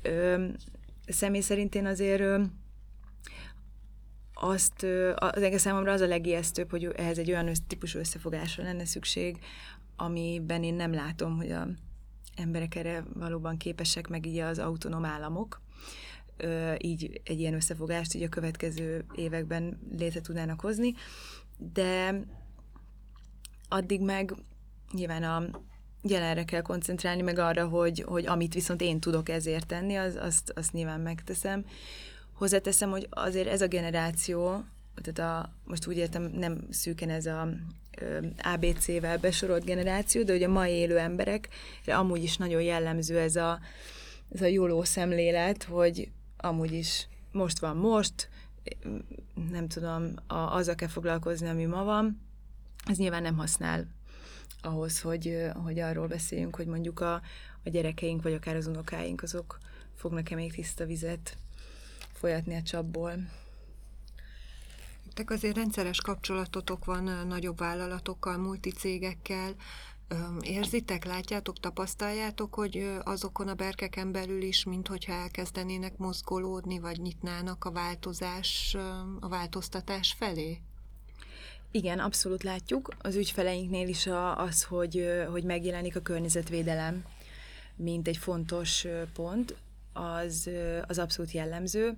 Öm, 0.03 0.55
személy 1.07 1.41
szerint 1.41 1.75
én 1.75 1.87
azért 1.87 2.21
öm, 2.21 2.59
azt, 4.35 4.87
az 5.15 5.43
egész 5.43 5.61
számomra 5.61 5.93
az 5.93 6.01
a 6.01 6.07
legijesztőbb, 6.07 6.71
hogy 6.71 6.85
ehhez 6.85 7.19
egy 7.19 7.31
olyan 7.31 7.53
típusú 7.67 7.99
összefogásra 7.99 8.63
lenne 8.63 8.85
szükség, 8.85 9.39
amiben 9.97 10.63
én 10.63 10.75
nem 10.75 10.93
látom, 10.93 11.37
hogy 11.37 11.51
a 11.51 11.69
emberek 12.37 12.75
erre 12.75 13.05
valóban 13.15 13.57
képesek, 13.57 14.09
meg 14.09 14.27
így 14.27 14.39
az 14.39 14.59
autonóm 14.59 15.05
államok, 15.05 15.61
így 16.79 17.21
egy 17.25 17.41
ilyen 17.41 17.55
összefogást 17.55 18.15
így 18.15 18.23
a 18.23 18.29
következő 18.29 19.05
években 19.15 19.81
létre 19.99 20.21
tudnának 20.21 20.61
hozni, 20.61 20.95
de 21.73 22.21
addig 23.71 24.01
meg 24.01 24.35
nyilván 24.93 25.23
a 25.23 25.61
jelenre 26.03 26.45
kell 26.45 26.61
koncentrálni, 26.61 27.23
meg 27.23 27.39
arra, 27.39 27.69
hogy, 27.69 28.05
hogy 28.07 28.27
amit 28.27 28.55
viszont 28.55 28.81
én 28.81 29.01
tudok 29.01 29.29
ezért 29.29 29.67
tenni, 29.67 29.95
az, 29.95 30.17
azt, 30.17 30.53
azt 30.55 30.73
nyilván 30.73 31.01
megteszem. 31.01 31.65
Hozzáteszem, 32.33 32.91
hogy 32.91 33.07
azért 33.11 33.49
ez 33.49 33.61
a 33.61 33.67
generáció, 33.67 34.65
tehát 35.03 35.43
a, 35.43 35.53
most 35.65 35.87
úgy 35.87 35.97
értem, 35.97 36.23
nem 36.23 36.67
szűken 36.71 37.11
ez 37.11 37.27
a 37.27 37.49
ABC-vel 38.55 39.19
besorolt 39.19 39.65
generáció, 39.65 40.23
de 40.23 40.33
hogy 40.33 40.43
a 40.43 40.49
mai 40.49 40.73
élő 40.73 40.99
emberekre 40.99 41.97
amúgy 41.97 42.23
is 42.23 42.37
nagyon 42.37 42.63
jellemző 42.63 43.19
ez 43.19 43.37
a, 43.37 43.61
ez 44.35 44.43
a 44.43 44.47
jóló 44.47 44.85
szemlélet, 44.85 45.63
hogy 45.63 46.11
amúgy 46.37 46.73
is 46.73 47.09
most 47.33 47.59
van 47.59 47.77
most, 47.77 48.29
nem 49.51 49.69
tudom, 49.69 50.15
a, 50.27 50.35
azzal 50.35 50.75
kell 50.75 50.89
foglalkozni, 50.89 51.49
ami 51.49 51.65
ma 51.65 51.85
van, 51.85 52.30
ez 52.87 52.97
nyilván 52.97 53.23
nem 53.23 53.37
használ 53.37 53.87
ahhoz, 54.63 55.01
hogy, 55.01 55.37
hogy 55.65 55.79
arról 55.79 56.07
beszéljünk, 56.07 56.57
hogy 56.57 56.67
mondjuk 56.67 57.01
a, 57.01 57.15
a 57.65 57.69
gyerekeink, 57.71 58.23
vagy 58.23 58.33
akár 58.33 58.57
az 58.57 58.67
unokáink, 58.67 59.23
azok 59.23 59.59
fognak-e 59.95 60.35
még 60.35 60.53
tiszta 60.53 60.87
vizet 60.87 61.37
folyatni 62.13 62.55
a 62.55 62.63
csapból. 62.63 63.13
Tek 65.15 65.31
azért 65.31 65.57
rendszeres 65.57 66.01
kapcsolatotok 66.01 66.85
van 66.85 67.27
nagyobb 67.27 67.59
vállalatokkal, 67.59 68.37
multicégekkel. 68.37 69.55
Érzitek, 70.41 71.05
látjátok, 71.05 71.61
tapasztaljátok, 71.61 72.55
hogy 72.55 72.99
azokon 73.03 73.49
a 73.49 73.55
berkeken 73.55 74.13
belül 74.13 74.43
is, 74.43 74.65
mint 74.65 74.89
hogyha 74.89 75.13
elkezdenének 75.13 75.97
mozgolódni, 75.97 76.79
vagy 76.79 77.01
nyitnának 77.01 77.65
a 77.65 77.71
változás, 77.71 78.77
a 79.21 79.29
változtatás 79.29 80.13
felé? 80.19 80.61
Igen, 81.71 81.99
abszolút 81.99 82.43
látjuk. 82.43 82.89
Az 82.99 83.15
ügyfeleinknél 83.15 83.89
is 83.89 84.09
az, 84.37 84.63
hogy, 84.63 85.07
hogy 85.31 85.45
megjelenik 85.45 85.97
a 85.97 86.01
környezetvédelem, 86.01 87.05
mint 87.77 88.09
egy 88.09 88.17
fontos 88.17 88.87
pont, 89.15 89.57
az, 89.93 90.51
az 90.87 90.99
abszolút 90.99 91.31
jellemző. 91.31 91.97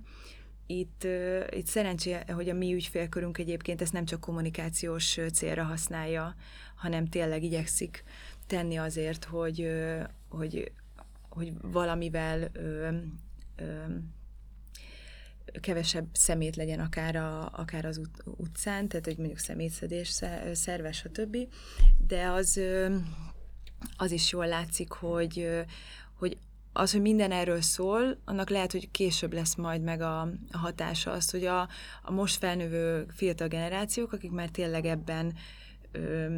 Itt, 0.67 1.07
itt 1.49 1.65
szerencsé, 1.65 2.17
hogy 2.27 2.49
a 2.49 2.53
mi 2.53 2.73
ügyfélkörünk 2.73 3.37
egyébként 3.37 3.81
ezt 3.81 3.93
nem 3.93 4.05
csak 4.05 4.19
kommunikációs 4.19 5.19
célra 5.33 5.63
használja, 5.63 6.35
hanem 6.75 7.07
tényleg 7.07 7.43
igyekszik 7.43 8.03
tenni 8.47 8.75
azért, 8.75 9.23
hogy, 9.23 9.69
hogy, 10.29 10.71
hogy 11.29 11.53
valamivel 11.61 12.51
kevesebb 15.61 16.05
szemét 16.11 16.55
legyen 16.55 16.79
akár, 16.79 17.15
a, 17.15 17.49
akár 17.51 17.85
az 17.85 17.97
ut- 17.97 18.23
utcán, 18.25 18.87
tehát 18.87 19.05
hogy 19.05 19.17
mondjuk 19.17 19.39
szemétszedés 19.39 20.21
szerves, 20.53 20.97
stb. 20.97 21.37
De 22.07 22.25
az, 22.27 22.59
az 23.97 24.11
is 24.11 24.31
jól 24.31 24.47
látszik, 24.47 24.91
hogy, 24.91 25.49
hogy 26.13 26.37
az, 26.73 26.91
hogy 26.91 27.01
minden 27.01 27.31
erről 27.31 27.61
szól, 27.61 28.17
annak 28.25 28.49
lehet, 28.49 28.71
hogy 28.71 28.91
később 28.91 29.33
lesz 29.33 29.55
majd 29.55 29.81
meg 29.81 30.01
a, 30.01 30.21
a 30.51 30.57
hatása 30.57 31.11
az, 31.11 31.29
hogy 31.29 31.45
a, 31.45 31.61
a 32.01 32.11
most 32.11 32.37
felnövő 32.37 33.05
fiatal 33.09 33.47
generációk, 33.47 34.13
akik 34.13 34.31
már 34.31 34.49
tényleg 34.49 34.85
ebben 34.85 35.33
ö, 35.91 36.37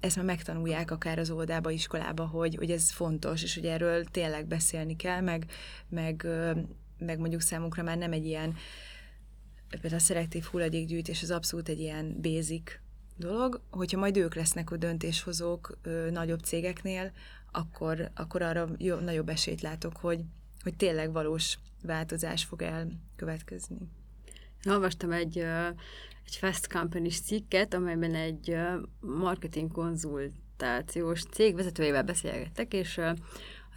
ezt 0.00 0.16
már 0.16 0.24
megtanulják 0.24 0.90
akár 0.90 1.18
az 1.18 1.30
oldába, 1.30 1.70
iskolába, 1.70 2.26
hogy, 2.26 2.54
hogy 2.54 2.70
ez 2.70 2.90
fontos, 2.90 3.42
és 3.42 3.54
hogy 3.54 3.66
erről 3.66 4.04
tényleg 4.04 4.46
beszélni 4.46 4.96
kell, 4.96 5.20
meg, 5.20 5.44
meg 5.88 6.26
meg 6.98 7.18
mondjuk 7.18 7.40
számunkra 7.40 7.82
már 7.82 7.98
nem 7.98 8.12
egy 8.12 8.26
ilyen, 8.26 8.56
például 9.68 9.94
a 9.94 9.98
szelektív 9.98 10.44
hulladékgyűjtés 10.44 11.22
az 11.22 11.30
abszolút 11.30 11.68
egy 11.68 11.80
ilyen 11.80 12.20
basic 12.20 12.72
dolog, 13.16 13.60
hogyha 13.70 13.98
majd 13.98 14.16
ők 14.16 14.34
lesznek 14.34 14.70
a 14.70 14.76
döntéshozók 14.76 15.78
ö, 15.82 16.10
nagyobb 16.10 16.40
cégeknél, 16.40 17.12
akkor, 17.52 18.10
akkor 18.14 18.42
arra 18.42 18.68
jó, 18.78 18.96
nagyobb 18.96 19.28
esélyt 19.28 19.60
látok, 19.60 19.96
hogy, 19.96 20.20
hogy 20.62 20.76
tényleg 20.76 21.12
valós 21.12 21.58
változás 21.82 22.44
fog 22.44 22.62
elkövetkezni. 22.62 23.76
Olvastam 24.64 25.12
egy, 25.12 25.38
egy 26.24 26.36
Fast 26.36 26.72
company 26.72 27.10
cikket, 27.10 27.74
amelyben 27.74 28.14
egy 28.14 28.56
marketing 29.00 29.72
konzultációs 29.72 31.22
cég 31.22 31.54
vezetőjével 31.54 32.02
beszélgettek, 32.02 32.72
és 32.74 33.00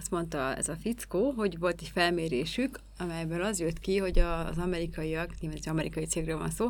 azt 0.01 0.12
mondta 0.12 0.55
ez 0.55 0.70
a 0.70 0.75
fickó, 0.75 1.31
hogy 1.31 1.60
volt 1.60 1.81
egy 1.81 1.88
felmérésük, 1.88 2.79
amelyből 2.98 3.41
az 3.41 3.60
jött 3.60 3.79
ki, 3.79 3.98
hogy 3.98 4.20
az 4.20 4.58
amerikaiak, 4.58 5.29
nyilván 5.39 5.60
egy 5.60 5.70
amerikai 5.70 6.05
cégről 6.05 6.38
van 6.38 6.50
szó, 6.50 6.70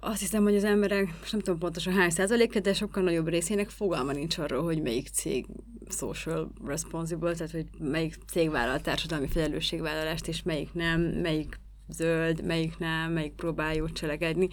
azt 0.00 0.20
hiszem, 0.20 0.42
hogy 0.42 0.56
az 0.56 0.64
emberek, 0.64 1.18
most 1.20 1.32
nem 1.32 1.40
tudom 1.40 1.58
pontosan 1.58 1.92
hány 1.92 2.10
százalék, 2.10 2.58
de 2.58 2.74
sokkal 2.74 3.02
nagyobb 3.02 3.28
részének 3.28 3.70
fogalma 3.70 4.12
nincs 4.12 4.38
arról, 4.38 4.62
hogy 4.62 4.82
melyik 4.82 5.08
cég 5.08 5.46
social 5.88 6.50
responsible, 6.64 7.34
tehát 7.34 7.52
hogy 7.52 7.66
melyik 7.78 8.18
cég 8.26 8.50
vállal 8.50 8.80
társadalmi 8.80 9.28
felelősségvállalást, 9.28 10.28
és 10.28 10.42
melyik 10.42 10.72
nem, 10.72 11.00
melyik 11.00 11.60
zöld, 11.88 12.44
melyik 12.44 12.78
nem, 12.78 13.12
melyik 13.12 13.32
próbál 13.32 13.74
jót 13.74 13.92
cselekedni. 13.92 14.48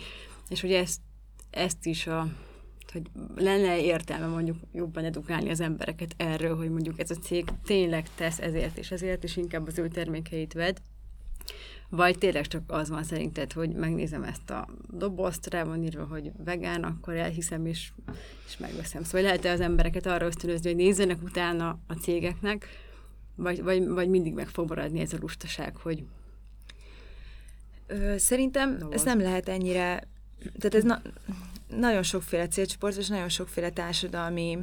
És 0.50 0.64
ugye 0.64 0.80
ezt, 0.80 1.02
ezt 1.50 1.86
is 1.86 2.08
a 2.08 2.28
hogy 2.94 3.10
lenne 3.36 3.82
értelme 3.82 4.26
mondjuk 4.26 4.58
jobban 4.74 5.06
edukálni 5.06 5.50
az 5.50 5.60
embereket 5.60 6.14
erről, 6.18 6.58
hogy 6.58 6.70
mondjuk 6.70 7.00
ez 7.00 7.12
a 7.12 7.16
cég 7.16 7.46
tényleg 7.66 8.08
tesz 8.16 8.40
ezért 8.40 8.78
és 8.78 8.92
ezért, 8.92 9.24
és 9.24 9.38
inkább 9.38 9.68
az 9.68 9.78
ő 9.78 9.88
termékeit 9.88 10.54
ved, 10.54 10.82
vagy 11.90 12.18
tényleg 12.18 12.48
csak 12.48 12.62
az 12.68 12.90
van 12.90 13.04
szerinted, 13.04 13.54
hogy 13.54 13.70
megnézem 13.70 14.24
ezt 14.24 14.50
a 14.50 14.68
dobozt, 14.90 15.48
rá 15.48 15.64
van 15.64 15.84
írva, 15.84 16.06
hogy 16.06 16.32
vegán, 16.44 16.84
akkor 16.84 17.14
elhiszem 17.14 17.66
és, 17.66 17.92
és 18.48 18.58
megveszem. 18.58 19.04
Szóval 19.04 19.22
lehet-e 19.22 19.52
az 19.52 19.60
embereket 19.60 20.06
arra 20.06 20.26
ösztönözni, 20.26 20.68
hogy 20.68 20.78
nézzenek 20.78 21.24
utána 21.24 21.80
a 21.88 21.94
cégeknek, 21.94 22.68
vagy, 23.36 23.64
vagy, 23.64 23.88
vagy 23.88 24.10
mindig 24.10 24.34
meg 24.34 24.48
fog 24.48 24.68
maradni 24.68 25.00
ez 25.00 25.14
a 25.14 25.18
lustaság, 25.20 25.76
hogy 25.76 26.04
szerintem 28.16 28.78
Doboz. 28.78 28.94
ez 28.94 29.04
nem 29.04 29.20
lehet 29.20 29.50
ennyire, 29.50 30.08
tehát 30.58 30.76
ez 30.76 30.84
na, 30.84 31.02
nagyon 31.78 32.04
sokféle 32.04 32.48
célcsoport, 32.48 32.98
és 32.98 33.08
nagyon 33.08 33.30
sokféle 33.30 33.70
társadalmi 33.70 34.58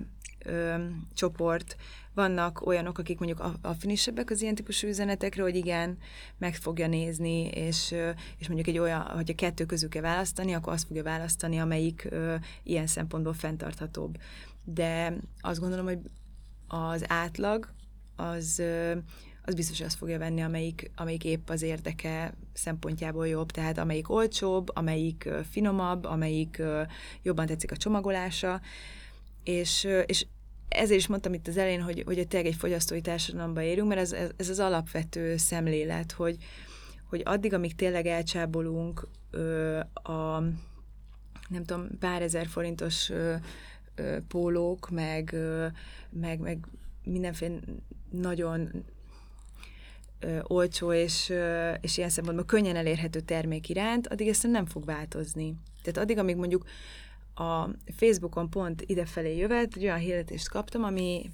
ö, 0.45 0.75
csoport. 1.15 1.77
Vannak 2.15 2.67
olyanok, 2.67 2.99
akik 2.99 3.19
mondjuk 3.19 3.59
affinisebbek 3.63 4.31
az 4.31 4.43
ilyen 4.43 4.55
típusú 4.55 4.89
üzenetekre, 4.89 5.43
hogy 5.43 5.57
igen, 5.57 5.99
meg 6.39 6.55
fogja 6.55 6.87
nézni, 6.87 7.47
és, 7.47 7.95
és 8.39 8.47
mondjuk 8.47 8.69
egy 8.69 8.79
olyan, 8.79 9.01
hogy 9.01 9.31
a 9.31 9.35
kettő 9.35 9.65
közül 9.65 9.89
kell 9.89 10.03
választani, 10.03 10.53
akkor 10.53 10.73
azt 10.73 10.87
fogja 10.87 11.03
választani, 11.03 11.59
amelyik 11.59 12.07
ö, 12.11 12.35
ilyen 12.63 12.87
szempontból 12.87 13.33
fenntarthatóbb. 13.33 14.19
De 14.65 15.17
azt 15.41 15.61
gondolom, 15.61 15.85
hogy 15.85 15.99
az 16.69 17.05
átlag 17.09 17.69
az 18.17 18.63
az 19.45 19.55
biztos, 19.55 19.79
hogy 19.79 19.87
azt 19.87 19.97
fogja 19.97 20.19
venni, 20.19 20.43
amelyik, 20.43 20.91
amelyik 20.97 21.25
épp 21.25 21.49
az 21.49 21.63
érdeke 21.63 22.35
szempontjából 22.53 23.29
jobb, 23.29 23.51
tehát 23.51 23.79
amelyik 23.79 24.11
olcsóbb, 24.11 24.77
amelyik 24.77 25.29
finomabb, 25.51 26.05
amelyik 26.05 26.63
jobban 27.23 27.47
tetszik 27.47 27.73
a 27.73 27.77
csomagolása, 27.77 28.61
és, 29.45 29.89
és 30.07 30.27
ezért 30.69 31.01
is 31.01 31.07
mondtam 31.07 31.35
itt 31.35 31.49
az 31.49 31.57
elején, 31.57 31.83
hogy, 31.83 32.03
hogy 32.07 32.29
tényleg 32.29 32.51
egy 32.53 32.59
fogyasztói 32.59 33.01
társadalomban 33.01 33.63
érünk, 33.63 33.89
mert 33.89 34.01
ez, 34.01 34.17
ez 34.37 34.49
az 34.49 34.59
alapvető 34.59 35.37
szemlélet, 35.37 36.13
hogy, 36.13 36.37
hogy 37.09 37.23
addig, 37.25 37.53
amíg 37.53 37.75
tényleg 37.75 38.07
elcsábolunk 38.07 39.09
a 39.93 40.41
nem 41.49 41.65
tudom, 41.65 41.99
pár 41.99 42.23
ezer 42.23 42.47
forintos 42.47 43.11
ö, 43.11 43.35
ö, 43.95 44.17
pólók, 44.29 44.91
meg, 44.91 45.37
meg, 46.11 46.41
meg 46.41 46.67
mindenféle 47.05 47.59
nagyon 48.11 48.85
ö, 50.21 50.39
olcsó 50.43 50.93
és, 50.93 51.29
ö, 51.29 51.73
és 51.81 51.97
ilyen 51.97 52.11
szempontból 52.11 52.47
könnyen 52.47 52.77
elérhető 52.77 53.21
termék 53.21 53.69
iránt, 53.69 54.07
addig 54.07 54.29
ezt 54.29 54.47
nem 54.47 54.67
fog 54.67 54.85
változni. 54.85 55.55
Tehát 55.83 55.99
addig, 56.01 56.19
amíg 56.19 56.37
mondjuk 56.37 56.65
a 57.35 57.69
Facebookon 57.97 58.51
pont 58.51 58.83
idefelé 58.87 59.37
jövet, 59.37 59.77
egy 59.77 59.83
olyan 59.83 59.99
hirdetést 59.99 60.49
kaptam, 60.49 60.85
ami 60.85 61.31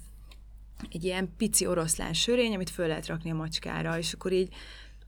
egy 0.91 1.03
ilyen 1.03 1.33
pici 1.37 1.67
oroszlán 1.67 2.13
sörény, 2.13 2.53
amit 2.53 2.69
föl 2.69 2.87
lehet 2.87 3.07
rakni 3.07 3.31
a 3.31 3.35
macskára, 3.35 3.97
és 3.97 4.13
akkor 4.13 4.31
így 4.31 4.53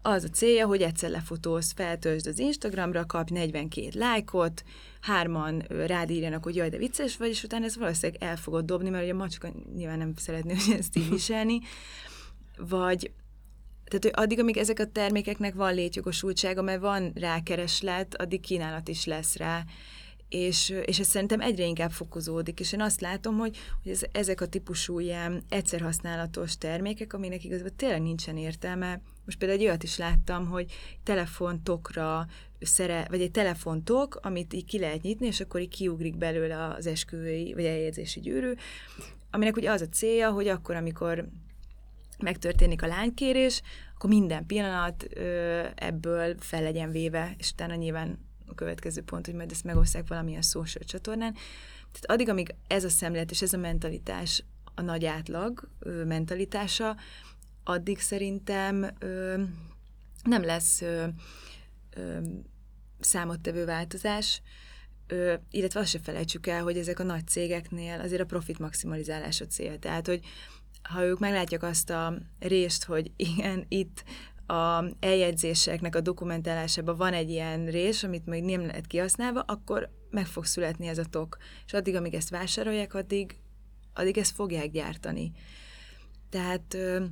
az 0.02 0.24
a 0.24 0.30
célja, 0.30 0.66
hogy 0.66 0.82
egyszer 0.82 1.10
lefotózz, 1.10 1.72
feltöltsd 1.72 2.28
az 2.28 2.40
Instagramra, 2.40 3.06
kap 3.06 3.30
42 3.30 3.90
lájkot, 3.94 4.64
hárman 5.02 5.60
rád 5.60 6.10
írjanak, 6.10 6.44
hogy 6.44 6.56
jaj, 6.56 6.70
de 6.70 6.78
vicces 6.78 7.18
vagy, 7.18 7.30
és 7.30 7.44
utána 7.44 7.66
ez 7.66 7.78
valószínűleg 7.78 8.24
el 8.24 8.38
fogod 8.38 8.66
dobni, 8.66 8.90
mert 8.90 9.04
ugye 9.04 9.14
a 9.14 9.18
macska 9.18 9.50
nyilván 9.76 9.98
nem 9.98 10.14
szeretné, 10.16 10.54
hogy 10.54 10.76
ezt 10.78 10.98
így 10.98 11.10
viselni, 11.10 11.60
vagy 12.58 13.12
tehát, 13.90 14.04
hogy 14.04 14.24
addig, 14.24 14.40
amíg 14.40 14.58
ezek 14.58 14.80
a 14.80 14.86
termékeknek 14.86 15.54
van 15.54 15.74
létjogosultsága, 15.74 16.62
mert 16.62 16.82
van 16.82 17.12
rákereslet, 17.16 18.16
addig 18.22 18.40
kínálat 18.40 18.88
is 18.88 19.06
lesz 19.06 19.36
rá 19.36 19.64
és, 20.30 20.74
és 20.86 21.00
ez 21.00 21.08
szerintem 21.08 21.42
egyre 21.42 21.66
inkább 21.66 21.92
fokozódik, 21.92 22.60
és 22.60 22.74
én 22.74 22.82
azt 22.82 23.02
látom, 23.02 23.38
hogy, 23.38 23.58
hogy 23.84 23.92
ez, 23.92 24.02
ezek 24.12 24.42
a 24.42 24.48
típusú 24.48 25.00
ilyen 25.00 25.44
egyszerhasználatos 25.50 26.58
termékek, 26.58 27.14
aminek 27.14 27.44
igazából 27.44 27.76
tényleg 27.76 28.02
nincsen 28.02 28.38
értelme. 28.38 29.02
Most 29.26 29.38
például 29.38 29.60
egy 29.60 29.66
olyat 29.66 29.84
is 29.84 29.98
láttam, 29.98 30.48
hogy 30.48 30.72
telefontokra 31.04 32.28
szere, 32.60 33.06
vagy 33.10 33.22
egy 33.22 33.32
telefontok, 33.32 34.20
amit 34.22 34.54
így 34.54 34.66
ki 34.66 34.80
lehet 34.80 35.02
nyitni, 35.02 35.28
és 35.28 35.40
akkor 35.40 35.62
így 35.62 35.70
kiugrik 35.70 36.18
belőle 36.18 36.66
az 36.66 36.88
esküvői, 36.88 37.54
vagy 37.54 37.66
eljegyzési 37.66 38.20
gyűrű, 38.20 38.52
aminek 39.32 39.56
ugye 39.56 39.72
az 39.72 39.82
a 39.82 39.90
célja, 39.90 40.32
hogy 40.32 40.48
akkor, 40.48 40.76
amikor 40.76 41.30
megtörténik 42.22 42.82
a 42.82 42.88
lánykérés, 42.88 43.62
akkor 43.96 44.10
minden 44.10 44.46
pillanat 44.46 45.06
ö, 45.14 45.66
ebből 45.76 46.36
fel 46.40 46.62
legyen 46.62 46.92
véve, 46.92 47.36
és 47.38 47.52
utána 47.52 47.76
nyilván 47.76 48.20
a 48.48 48.56
következő 48.56 49.02
pont, 49.02 49.26
hogy 49.26 49.36
majd 49.36 49.52
ezt 49.52 49.64
megosztják 49.64 50.08
valamilyen 50.08 50.42
social 50.42 50.84
csatornán. 50.84 51.34
Tehát 51.92 52.06
addig, 52.06 52.30
amíg 52.30 52.56
ez 52.68 52.84
a 52.84 52.90
szemlélet 52.90 53.32
és 53.32 53.42
ez 53.42 53.54
a 53.54 53.58
mentalitás 53.58 54.44
a 54.76 54.82
nagy 54.82 55.06
átlag 55.06 55.70
ö, 55.80 56.04
mentalitása, 56.04 56.96
addig 57.64 58.00
szerintem 58.00 58.90
ö, 59.00 59.44
nem 60.24 60.44
lesz 60.44 60.82
ö, 60.82 61.08
ö, 61.96 62.18
számottevő 63.00 63.66
változás, 63.66 64.42
ö, 65.08 65.34
illetve 65.52 65.80
azt 65.80 65.90
se 65.90 66.00
felejtsük 66.00 66.48
el, 66.48 66.64
hogy 66.64 66.78
ezek 66.78 67.00
a 67.00 67.04
nagy 67.04 67.28
cégeknél 67.28 68.00
azért 68.00 68.22
a 68.22 68.26
profit 68.26 68.60
maximalizálás 68.60 69.42
a 69.42 69.48
cél. 69.48 69.80
Tehát, 69.80 70.08
hogy 70.08 70.26
ha 70.82 71.04
ők 71.04 71.20
meglátják 71.20 71.64
azt 71.64 71.90
a 71.90 72.14
részt, 72.40 72.84
hogy 72.84 73.12
igen, 73.16 73.66
itt 73.68 74.04
a 74.50 74.84
eljegyzéseknek 75.00 75.96
a 75.96 76.02
dokumentálásában 76.02 76.96
van 76.96 77.14
egy 77.14 77.30
ilyen 77.30 77.66
rész, 77.66 78.04
amit 78.04 78.26
még 78.26 78.44
nem 78.44 78.66
lehet 78.66 78.88
kihasználva, 78.88 79.40
akkor 79.40 79.90
meg 80.10 80.26
fog 80.26 80.46
születni 80.46 80.88
ez 80.88 80.98
a 80.98 81.06
tok. 81.06 81.38
És 81.66 81.74
addig, 81.74 81.96
amíg 81.96 82.14
ezt 82.14 82.30
vásárolják, 82.30 82.94
addig, 82.94 83.38
addig 83.94 84.18
ezt 84.18 84.36
fogják 84.36 84.72
gyártani. 84.72 85.32
Tehát 86.30 86.74
ö, 86.74 87.04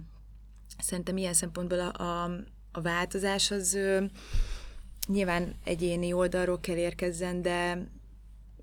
szerintem 0.77 1.17
ilyen 1.17 1.33
szempontból 1.33 1.79
a, 1.79 2.03
a, 2.03 2.31
a 2.71 2.81
változás 2.81 3.51
az 3.51 3.73
ö, 3.73 4.03
nyilván 5.07 5.55
egyéni 5.63 6.13
oldalról 6.13 6.59
kell 6.59 6.77
érkezzen, 6.77 7.41
de, 7.41 7.87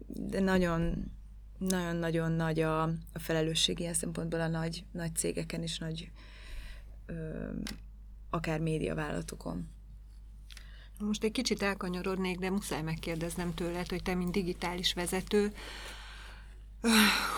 de 0.06 0.40
nagyon 0.40 1.12
nagyon-nagyon 1.66 2.32
nagy 2.32 2.60
a, 2.60 2.82
a 2.82 3.18
felelősség 3.18 3.78
ilyen 3.78 3.94
szempontból 3.94 4.40
a 4.40 4.48
nagy, 4.48 4.84
nagy 4.90 5.14
cégeken 5.14 5.62
és 5.62 5.78
nagy 5.78 6.10
ö, 7.06 7.48
akár 8.30 8.60
médiavállalatokon. 8.60 9.68
Most 10.98 11.24
egy 11.24 11.32
kicsit 11.32 11.62
elkanyarodnék, 11.62 12.38
de 12.38 12.50
muszáj 12.50 12.82
megkérdeznem 12.82 13.54
tőled, 13.54 13.88
hogy 13.88 14.02
te, 14.02 14.14
mint 14.14 14.30
digitális 14.30 14.92
vezető, 14.92 15.52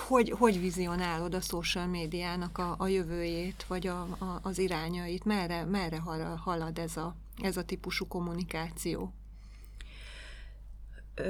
hogy, 0.08 0.30
hogy 0.30 0.60
vizionálod 0.60 1.34
a 1.34 1.40
social 1.40 1.86
médiának 1.86 2.58
a, 2.58 2.74
a 2.78 2.86
jövőjét, 2.86 3.64
vagy 3.68 3.86
a, 3.86 4.00
a, 4.00 4.40
az 4.42 4.58
irányait? 4.58 5.24
Merre, 5.24 5.64
merre 5.64 5.98
halad 6.36 6.78
ez 6.78 6.96
a, 6.96 7.14
ez 7.42 7.56
a 7.56 7.64
típusú 7.64 8.06
kommunikáció? 8.06 9.12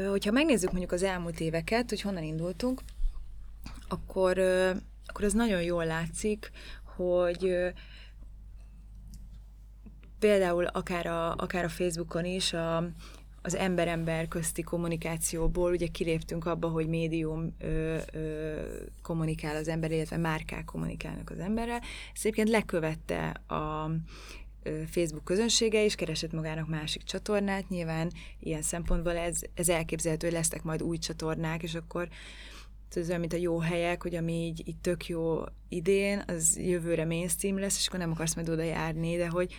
Hogyha 0.08 0.30
megnézzük 0.30 0.70
mondjuk 0.70 0.92
az 0.92 1.02
elmúlt 1.02 1.40
éveket, 1.40 1.88
hogy 1.88 2.00
honnan 2.00 2.22
indultunk, 2.22 2.80
akkor, 3.88 4.38
akkor 5.06 5.24
az 5.24 5.32
nagyon 5.32 5.62
jól 5.62 5.86
látszik, 5.86 6.50
hogy 6.96 7.56
például 10.18 10.64
akár 10.64 11.06
a, 11.06 11.34
akár 11.34 11.64
a 11.64 11.68
Facebookon 11.68 12.24
is 12.24 12.52
a, 12.52 12.88
az 13.42 13.54
ember-ember 13.54 14.28
közti 14.28 14.62
kommunikációból 14.62 15.70
ugye 15.70 15.86
kiléptünk 15.86 16.44
abba, 16.46 16.68
hogy 16.68 16.88
médium 16.88 17.54
ö, 17.58 17.98
ö, 18.12 18.60
kommunikál 19.02 19.56
az 19.56 19.68
ember, 19.68 19.90
illetve 19.90 20.16
márkák 20.16 20.64
kommunikálnak 20.64 21.30
az 21.30 21.38
emberrel. 21.38 21.80
Ezt 22.14 22.24
egyébként 22.24 22.48
lekövette 22.48 23.28
a 23.28 23.90
Facebook 24.86 25.24
közönsége 25.24 25.84
is, 25.84 25.94
keresett 25.94 26.32
magának 26.32 26.68
másik 26.68 27.02
csatornát, 27.02 27.68
nyilván 27.68 28.12
ilyen 28.40 28.62
szempontból 28.62 29.16
ez, 29.16 29.40
ez 29.54 29.68
elképzelhető, 29.68 30.26
hogy 30.26 30.36
lesznek 30.36 30.62
majd 30.62 30.82
új 30.82 30.98
csatornák, 30.98 31.62
és 31.62 31.74
akkor 31.74 32.08
ez 32.94 33.08
olyan, 33.08 33.20
mint 33.20 33.32
a 33.32 33.36
jó 33.36 33.58
helyek, 33.58 34.02
hogy 34.02 34.14
ami 34.14 34.32
így, 34.32 34.68
így 34.68 34.76
tök 34.76 35.06
jó 35.06 35.38
idén, 35.68 36.22
az 36.26 36.58
jövőre 36.58 37.04
mainstream 37.04 37.58
lesz, 37.58 37.78
és 37.78 37.86
akkor 37.86 37.98
nem 37.98 38.10
akarsz 38.10 38.34
majd 38.34 38.48
oda 38.48 38.62
járni, 38.62 39.16
de 39.16 39.28
hogy, 39.28 39.54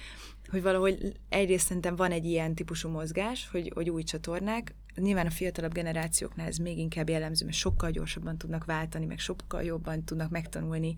hogy 0.50 0.62
valahogy 0.62 1.14
egyrészt 1.30 1.66
szerintem 1.66 1.96
van 1.96 2.12
egy 2.12 2.26
ilyen 2.26 2.56
típusú 2.56 2.90
mozgás, 2.90 3.48
hogy, 3.52 3.72
hogy 3.76 3.90
új 3.90 4.04
csatornák, 4.04 4.76
nyilván 4.96 5.26
a 5.26 5.32
fiatalabb 5.32 5.74
generációknál 5.74 6.48
ez 6.48 6.58
még 6.58 6.78
inkább 6.78 7.10
jellemző, 7.10 7.46
mert 7.46 7.58
sokkal 7.58 7.92
gyorsabban 7.92 8.38
tudnak 8.38 8.66
váltani, 8.66 9.06
meg 9.06 9.20
sokkal 9.20 9.64
jobban 9.64 10.04
tudnak 10.04 10.30
megtanulni 10.30 10.96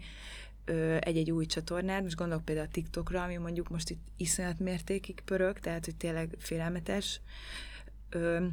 egy-egy 1.00 1.32
új 1.32 1.46
csatornát. 1.46 2.02
Most 2.02 2.16
gondolok 2.16 2.46
például 2.46 2.68
a 2.68 2.72
TikTokra, 2.72 3.24
ami 3.24 3.38
mondjuk 3.38 3.70
most 3.70 3.90
itt 3.90 4.08
iszonyat 4.18 4.60
mértékig 4.60 5.22
pörög, 5.26 5.60
tehát 5.60 5.86
hogy 5.86 5.96
tényleg 5.96 6.36
félelmetes. 6.40 7.22
Ö, 8.10 8.46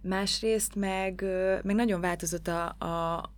másrészt 0.00 0.74
meg, 0.74 1.24
meg 1.62 1.74
nagyon 1.74 2.00
változott 2.00 2.48
a, 2.48 2.68
a, 2.68 3.30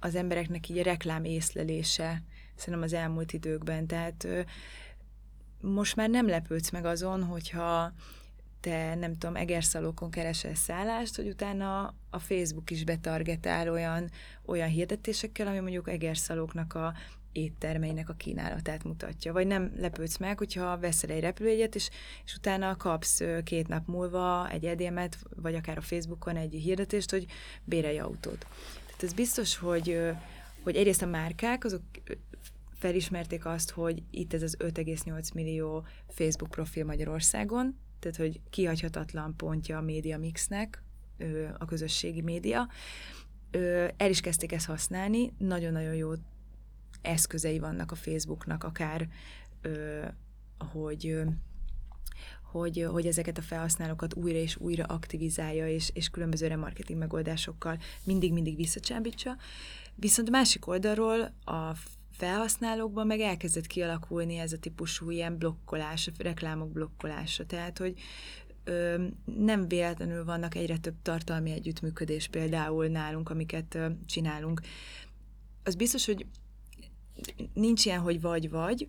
az 0.00 0.14
embereknek 0.14 0.68
így 0.68 0.78
a 0.78 0.82
reklám 0.82 1.24
észlelése, 1.24 2.22
szerintem 2.54 2.82
az 2.82 2.92
elmúlt 2.92 3.32
időkben. 3.32 3.86
Tehát 3.86 4.26
most 5.60 5.96
már 5.96 6.08
nem 6.10 6.28
lepődsz 6.28 6.70
meg 6.70 6.84
azon, 6.84 7.24
hogyha 7.24 7.92
te, 8.62 8.94
nem 8.94 9.18
tudom, 9.18 9.36
egerszalókon 9.36 10.10
keresel 10.10 10.54
szállást, 10.54 11.16
hogy 11.16 11.28
utána 11.28 11.94
a 12.10 12.18
Facebook 12.18 12.70
is 12.70 12.84
betargetál 12.84 13.70
olyan, 13.70 14.10
olyan 14.46 14.68
hirdetésekkel, 14.68 15.46
ami 15.46 15.58
mondjuk 15.58 15.88
egerszalóknak 15.88 16.74
a 16.74 16.94
éttermeinek 17.32 18.08
a 18.08 18.14
kínálatát 18.14 18.84
mutatja. 18.84 19.32
Vagy 19.32 19.46
nem 19.46 19.72
lepődsz 19.76 20.16
meg, 20.16 20.38
hogyha 20.38 20.78
veszel 20.78 21.10
egy 21.10 21.20
repülőjegyet, 21.20 21.74
és, 21.74 21.90
és 22.24 22.34
utána 22.34 22.76
kapsz 22.76 23.22
két 23.44 23.68
nap 23.68 23.86
múlva 23.86 24.50
egy 24.50 24.64
edémet, 24.64 25.18
vagy 25.36 25.54
akár 25.54 25.78
a 25.78 25.80
Facebookon 25.80 26.36
egy 26.36 26.54
hirdetést, 26.54 27.10
hogy 27.10 27.26
bérelj 27.64 27.98
autót. 27.98 28.46
Tehát 28.86 29.02
ez 29.02 29.12
biztos, 29.12 29.56
hogy, 29.56 30.00
hogy 30.62 30.76
egyrészt 30.76 31.02
a 31.02 31.06
márkák, 31.06 31.64
azok 31.64 31.82
felismerték 32.78 33.46
azt, 33.46 33.70
hogy 33.70 34.02
itt 34.10 34.34
ez 34.34 34.42
az 34.42 34.56
5,8 34.58 35.34
millió 35.34 35.86
Facebook 36.08 36.50
profil 36.50 36.84
Magyarországon, 36.84 37.78
tehát 38.02 38.16
hogy 38.16 38.40
kihagyhatatlan 38.50 39.36
pontja 39.36 39.78
a 39.78 39.80
média 39.80 40.18
mixnek, 40.18 40.82
a 41.58 41.64
közösségi 41.64 42.20
média. 42.20 42.68
El 43.96 44.10
is 44.10 44.20
kezdték 44.20 44.52
ezt 44.52 44.66
használni, 44.66 45.32
nagyon-nagyon 45.38 45.94
jó 45.94 46.12
eszközei 47.02 47.58
vannak 47.58 47.90
a 47.90 47.94
Facebooknak, 47.94 48.64
akár 48.64 49.08
hogy 50.72 51.22
hogy, 52.42 52.86
hogy 52.90 53.06
ezeket 53.06 53.38
a 53.38 53.42
felhasználókat 53.42 54.14
újra 54.14 54.38
és 54.38 54.56
újra 54.56 54.84
aktivizálja, 54.84 55.68
és, 55.68 55.90
és 55.94 56.08
különböző 56.08 56.46
remarketing 56.46 56.98
megoldásokkal 56.98 57.78
mindig-mindig 58.04 58.56
visszacsábítsa. 58.56 59.36
Viszont 59.94 60.30
másik 60.30 60.66
oldalról 60.66 61.20
a 61.44 61.76
felhasználókban 62.12 63.06
meg 63.06 63.20
elkezdett 63.20 63.66
kialakulni 63.66 64.36
ez 64.36 64.52
a 64.52 64.58
típusú 64.58 65.10
ilyen 65.10 65.38
blokkolás, 65.38 66.10
reklámok 66.18 66.72
blokkolása. 66.72 67.46
Tehát, 67.46 67.78
hogy 67.78 68.00
ö, 68.64 69.04
nem 69.24 69.68
véletlenül 69.68 70.24
vannak 70.24 70.54
egyre 70.54 70.78
több 70.78 70.96
tartalmi 71.02 71.50
együttműködés 71.50 72.28
például 72.28 72.86
nálunk, 72.86 73.30
amiket 73.30 73.74
ö, 73.74 73.86
csinálunk. 74.06 74.60
Az 75.64 75.74
biztos, 75.74 76.06
hogy 76.06 76.26
nincs 77.54 77.84
ilyen, 77.84 78.00
hogy 78.00 78.20
vagy-vagy, 78.20 78.88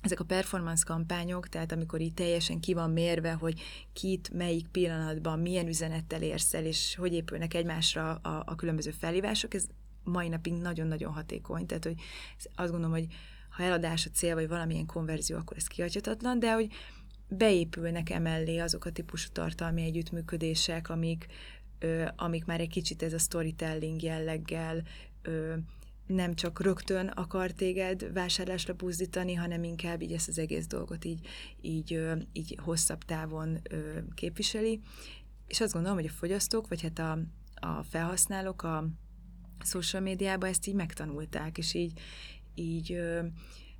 ezek 0.00 0.20
a 0.20 0.24
performance 0.24 0.84
kampányok, 0.86 1.48
tehát 1.48 1.72
amikor 1.72 2.00
így 2.00 2.14
teljesen 2.14 2.60
ki 2.60 2.74
van 2.74 2.90
mérve, 2.90 3.32
hogy 3.32 3.60
kit, 3.92 4.30
melyik 4.32 4.66
pillanatban, 4.66 5.38
milyen 5.38 5.68
üzenettel 5.68 6.22
érsz 6.22 6.54
el, 6.54 6.64
és 6.64 6.94
hogy 6.94 7.12
épülnek 7.12 7.54
egymásra 7.54 8.14
a, 8.14 8.42
a 8.46 8.54
különböző 8.54 8.90
felhívások, 8.90 9.54
ez 9.54 9.66
mai 10.04 10.28
napig 10.28 10.52
nagyon-nagyon 10.52 11.12
hatékony. 11.12 11.66
Tehát, 11.66 11.84
hogy 11.84 12.00
azt 12.54 12.70
gondolom, 12.70 12.94
hogy 12.94 13.06
ha 13.50 13.62
eladás 13.62 14.06
a 14.06 14.10
cél, 14.10 14.34
vagy 14.34 14.48
valamilyen 14.48 14.86
konverzió, 14.86 15.36
akkor 15.36 15.56
ez 15.56 15.66
kihagyhatatlan, 15.66 16.38
de 16.38 16.52
hogy 16.52 16.72
beépülnek 17.28 18.10
emellé 18.10 18.58
azok 18.58 18.84
a 18.84 18.92
típusú 18.92 19.28
tartalmi 19.32 19.82
együttműködések, 19.82 20.88
amik, 20.88 21.26
ö, 21.78 22.04
amik 22.16 22.44
már 22.44 22.60
egy 22.60 22.68
kicsit 22.68 23.02
ez 23.02 23.12
a 23.12 23.18
storytelling 23.18 24.02
jelleggel 24.02 24.82
ö, 25.22 25.54
nem 26.06 26.34
csak 26.34 26.60
rögtön 26.60 27.06
akar 27.06 27.50
téged 27.50 28.12
vásárlásra 28.12 28.74
buzdítani, 28.74 29.34
hanem 29.34 29.62
inkább 29.62 30.02
így 30.02 30.12
ezt 30.12 30.28
az 30.28 30.38
egész 30.38 30.66
dolgot 30.66 31.04
így, 31.04 31.26
így, 31.60 31.94
ö, 31.94 32.12
így 32.32 32.58
hosszabb 32.62 33.04
távon 33.04 33.58
ö, 33.70 33.98
képviseli. 34.14 34.80
És 35.46 35.60
azt 35.60 35.72
gondolom, 35.72 35.96
hogy 35.96 36.06
a 36.06 36.12
fogyasztók, 36.12 36.68
vagy 36.68 36.82
hát 36.82 36.98
a, 36.98 37.18
a 37.66 37.82
felhasználók 37.82 38.62
a 38.62 38.88
social 39.64 40.02
médiában 40.02 40.48
ezt 40.48 40.66
így 40.66 40.74
megtanulták, 40.74 41.58
és 41.58 41.74
így, 41.74 42.00
így 42.54 43.00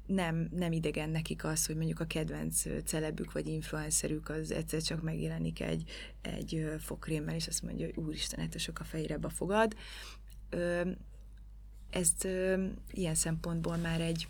nem, 0.06 0.48
nem 0.52 0.72
idegen 0.72 1.10
nekik 1.10 1.44
az, 1.44 1.66
hogy 1.66 1.76
mondjuk 1.76 2.00
a 2.00 2.04
kedvenc 2.04 2.62
celebük 2.84 3.32
vagy 3.32 3.48
influencerük 3.48 4.28
az 4.28 4.50
egyszer 4.50 4.82
csak 4.82 5.02
megjelenik 5.02 5.60
egy, 5.60 5.90
egy 6.22 6.66
fokrémmel, 6.78 7.34
és 7.34 7.46
azt 7.46 7.62
mondja, 7.62 7.86
hogy 7.86 8.04
úristen, 8.04 8.40
hát 8.40 8.58
sok 8.58 8.78
a 8.78 8.84
fejrebe 8.84 9.28
fogad. 9.28 9.76
Ez 11.90 12.12
ilyen 12.90 13.14
szempontból 13.14 13.76
már 13.76 14.00
egy, 14.00 14.28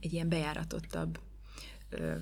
egy 0.00 0.12
ilyen 0.12 0.28
bejáratottabb 0.28 1.18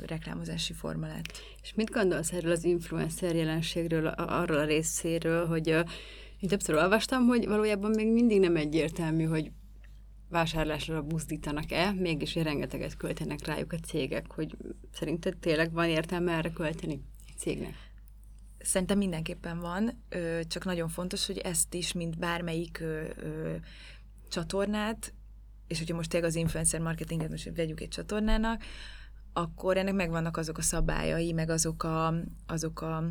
reklámozási 0.06 0.72
forma 0.72 1.06
lett. 1.06 1.32
És 1.62 1.74
mit 1.74 1.90
gondolsz 1.90 2.32
erről 2.32 2.50
az 2.50 2.64
influencer 2.64 3.34
jelenségről, 3.34 4.06
arról 4.06 4.58
a 4.58 4.64
részéről, 4.64 5.46
hogy 5.46 5.84
én 6.38 6.48
többször 6.48 6.74
olvastam, 6.74 7.26
hogy 7.26 7.46
valójában 7.46 7.90
még 7.90 8.12
mindig 8.12 8.40
nem 8.40 8.56
egyértelmű, 8.56 9.24
hogy 9.24 9.50
vásárlásra 10.28 11.02
buzdítanak-e, 11.02 11.92
mégis 11.92 12.34
rengeteget 12.34 12.96
költenek 12.96 13.46
rájuk 13.46 13.72
a 13.72 13.76
cégek, 13.76 14.32
hogy 14.32 14.56
szerinted 14.92 15.36
tényleg 15.36 15.72
van 15.72 15.88
értelme 15.88 16.32
erre 16.32 16.50
költeni 16.50 17.02
egy 17.26 17.36
cégnek? 17.36 17.74
Szerintem 18.58 18.98
mindenképpen 18.98 19.60
van, 19.60 20.04
csak 20.48 20.64
nagyon 20.64 20.88
fontos, 20.88 21.26
hogy 21.26 21.38
ezt 21.38 21.74
is, 21.74 21.92
mint 21.92 22.18
bármelyik 22.18 22.84
csatornát, 24.28 25.14
és 25.66 25.78
hogyha 25.78 25.96
most 25.96 26.10
tényleg 26.10 26.28
az 26.28 26.36
influencer 26.36 26.80
marketinget 26.80 27.30
most 27.30 27.50
vegyük 27.56 27.80
egy 27.80 27.88
csatornának, 27.88 28.62
akkor 29.32 29.76
ennek 29.76 29.94
megvannak 29.94 30.36
azok 30.36 30.58
a 30.58 30.62
szabályai, 30.62 31.32
meg 31.32 31.50
azok 31.50 31.82
a, 31.82 32.14
azok 32.46 32.80
a 32.80 33.04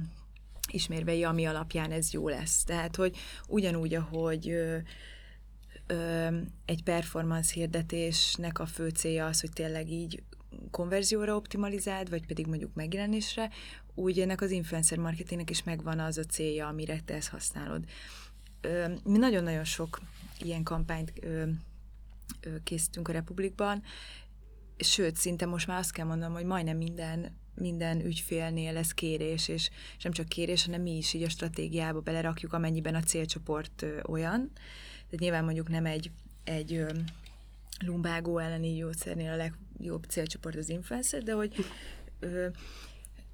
ismérvei, 0.72 1.24
ami 1.24 1.46
alapján 1.46 1.92
ez 1.92 2.12
jó 2.14 2.28
lesz. 2.28 2.64
Tehát, 2.64 2.96
hogy 2.96 3.18
ugyanúgy, 3.48 3.94
ahogy 3.94 4.50
ö, 4.50 4.78
ö, 5.88 6.28
egy 6.66 6.84
performance 6.84 7.54
hirdetésnek 7.54 8.60
a 8.60 8.66
fő 8.66 8.90
célja 8.90 9.26
az, 9.26 9.42
hogy 9.42 9.52
tényleg 9.52 9.92
így 9.92 10.24
konverzióra 10.72 11.36
optimalizáld, 11.36 12.10
vagy 12.10 12.26
pedig 12.26 12.48
mondjuk 12.48 12.74
megjelenésre, 12.74 13.50
úgy 13.96 14.20
ennek 14.20 14.42
az 14.42 14.52
influencer 14.52 14.98
marketingnek 14.98 15.50
is 15.50 15.64
megvan 15.64 16.00
az 16.00 16.18
a 16.18 16.24
célja, 16.24 16.68
amire 16.68 17.00
te 17.06 17.14
ezt 17.14 17.30
használod. 17.30 17.84
Ö, 18.62 18.88
mi 19.04 19.18
nagyon-nagyon 19.18 19.64
sok 19.64 20.00
ilyen 20.40 20.64
kampányt 20.64 21.14
ö, 21.22 21.44
ö, 22.42 22.50
készítünk 22.64 23.08
a 23.08 23.12
Republikban, 23.12 23.84
sőt, 24.78 25.16
szinte 25.16 25.46
most 25.46 25.68
már 25.68 25.78
azt 25.78 25.92
kell 25.92 26.06
mondanom, 26.06 26.36
hogy 26.36 26.46
majdnem 26.46 26.78
minden 26.78 27.38
minden 27.60 28.06
ügyfélnél 28.06 28.74
lesz 28.74 28.92
kérés, 28.92 29.48
és, 29.48 29.70
és 29.98 30.04
nem 30.04 30.14
csak 30.14 30.28
kérés, 30.28 30.66
hanem 30.66 30.82
mi 30.82 30.98
is 30.98 31.14
így 31.14 31.24
a 31.24 31.30
stratégiába 31.30 32.00
belerakjuk, 32.00 32.54
amennyiben 32.54 32.96
a 32.96 33.02
célcsoport 33.02 33.86
olyan. 34.06 34.52
Tehát 35.06 35.20
nyilván 35.20 35.44
mondjuk 35.44 35.70
nem 35.70 35.86
egy, 35.86 36.12
egy 36.44 36.86
lumbágó 37.86 38.38
elleni 38.38 38.76
gyógyszernél 38.76 39.32
a 39.32 39.36
legjobb 39.36 40.04
célcsoport 40.04 40.56
az 40.56 40.70
influencer, 40.70 41.24
de 41.24 41.34
hogy, 41.34 41.66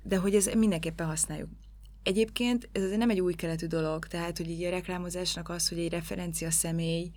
de 0.03 0.17
hogy 0.17 0.35
ez 0.35 0.45
mindenképpen 0.45 1.07
használjuk. 1.07 1.49
Egyébként 2.03 2.69
ez 2.71 2.83
azért 2.83 2.97
nem 2.97 3.09
egy 3.09 3.21
új 3.21 3.33
keletű 3.33 3.65
dolog, 3.65 4.07
tehát 4.07 4.37
hogy 4.37 4.49
így 4.49 4.63
a 4.63 4.69
reklámozásnak 4.69 5.49
az, 5.49 5.69
hogy 5.69 5.79
egy 5.79 5.91
referencia 5.91 6.51
személy 6.51 7.11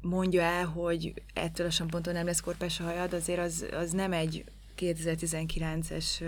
mondja 0.00 0.42
el, 0.42 0.66
hogy 0.66 1.14
ettől 1.34 1.66
a 1.66 1.70
samponton 1.70 2.12
nem 2.12 2.26
lesz 2.26 2.40
korpás 2.40 2.80
a 2.80 2.84
hajad, 2.84 3.12
azért 3.12 3.38
az, 3.38 3.66
az 3.72 3.90
nem 3.90 4.12
egy 4.12 4.44
2019-es 4.82 6.22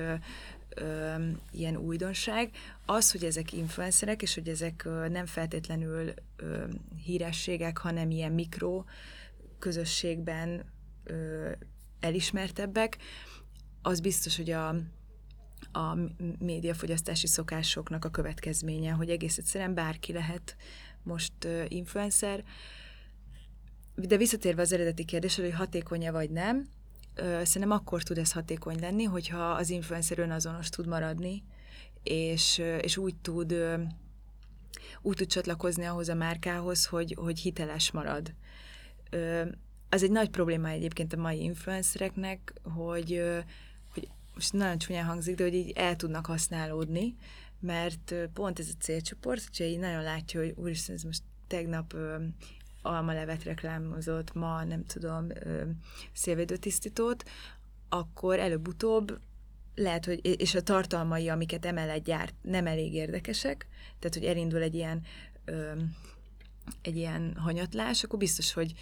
ilyen 1.51 1.77
újdonság. 1.77 2.51
Az, 2.87 3.11
hogy 3.11 3.25
ezek 3.25 3.53
influencerek, 3.53 4.23
és 4.23 4.35
hogy 4.35 4.49
ezek 4.49 4.85
ö, 4.85 5.09
nem 5.09 5.27
feltétlenül 5.27 6.13
ö, 6.37 6.65
hírességek, 7.05 7.79
hanem 7.79 8.11
ilyen 8.11 8.33
mikro 8.33 8.85
közösségben 9.59 10.65
ö, 11.05 11.51
elismertebbek, 12.01 12.99
az 13.83 14.01
biztos, 14.01 14.37
hogy 14.37 14.51
a, 14.51 14.69
a 15.73 15.99
médiafogyasztási 16.39 17.27
szokásoknak 17.27 18.05
a 18.05 18.11
következménye, 18.11 18.91
hogy 18.91 19.11
egész 19.11 19.39
egyszerűen 19.39 19.75
bárki 19.75 20.13
lehet 20.13 20.57
most 21.03 21.33
ö, 21.45 21.65
influencer, 21.69 22.45
de 23.95 24.17
visszatérve 24.17 24.63
az 24.63 24.73
eredeti 24.73 25.05
kérdésre, 25.05 25.43
hogy 25.43 25.55
hatékonya 25.55 26.13
vagy 26.13 26.31
nem, 26.31 26.69
szerintem 27.17 27.71
akkor 27.71 28.03
tud 28.03 28.19
ez 28.19 28.33
hatékony 28.33 28.81
lenni, 28.81 29.05
hogyha 29.05 29.51
az 29.51 29.71
influencer 29.71 30.19
önazonos 30.19 30.69
tud 30.69 30.87
maradni, 30.87 31.43
és, 32.03 32.59
és 32.59 32.97
úgy 32.97 33.17
tud 33.17 33.55
úgy 35.03 35.17
tud 35.17 35.27
csatlakozni 35.27 35.85
ahhoz 35.85 36.09
a 36.09 36.15
márkához, 36.15 36.87
hogy, 36.87 37.17
hogy 37.19 37.39
hiteles 37.39 37.91
marad. 37.91 38.35
Az 39.89 40.03
egy 40.03 40.11
nagy 40.11 40.31
probléma 40.31 40.69
egyébként 40.69 41.13
a 41.13 41.21
mai 41.21 41.43
influencereknek, 41.43 42.53
hogy, 42.63 43.23
hogy 43.93 44.09
most 44.35 44.53
nagyon 44.53 44.79
csúnyán 44.79 45.05
hangzik, 45.05 45.35
de 45.35 45.43
hogy 45.43 45.55
így 45.55 45.73
el 45.77 45.97
tudnak 45.97 46.27
használódni, 46.27 47.17
mert 47.61 48.15
pont 48.33 48.59
ez 48.59 48.69
a 48.69 48.83
célcsoport, 48.83 49.45
hogyha 49.45 49.65
így 49.65 49.79
nagyon 49.79 50.03
látja, 50.03 50.41
hogy 50.41 50.55
úristen, 50.57 50.95
ez 50.95 51.03
most 51.03 51.23
tegnap 51.47 51.95
almalevet 52.85 53.45
reklámozott, 53.45 54.35
ma 54.35 54.65
nem 54.65 54.85
tudom, 54.85 55.27
szélvédőtisztítót, 56.13 57.25
akkor 57.89 58.39
előbb-utóbb 58.39 59.19
lehet, 59.75 60.05
hogy, 60.05 60.41
és 60.41 60.55
a 60.55 60.63
tartalmai, 60.63 61.29
amiket 61.29 61.67
emellett 61.67 62.05
gyárt, 62.05 62.35
nem 62.43 62.67
elég 62.67 62.95
érdekesek, 62.95 63.67
tehát, 63.99 64.17
hogy 64.17 64.25
elindul 64.25 64.63
egy 64.63 64.75
ilyen, 64.75 65.03
ö, 65.45 65.73
egy 66.83 66.97
ilyen 66.97 67.37
hanyatlás, 67.37 68.05
akkor 68.05 68.19
biztos, 68.19 68.53
hogy 68.53 68.73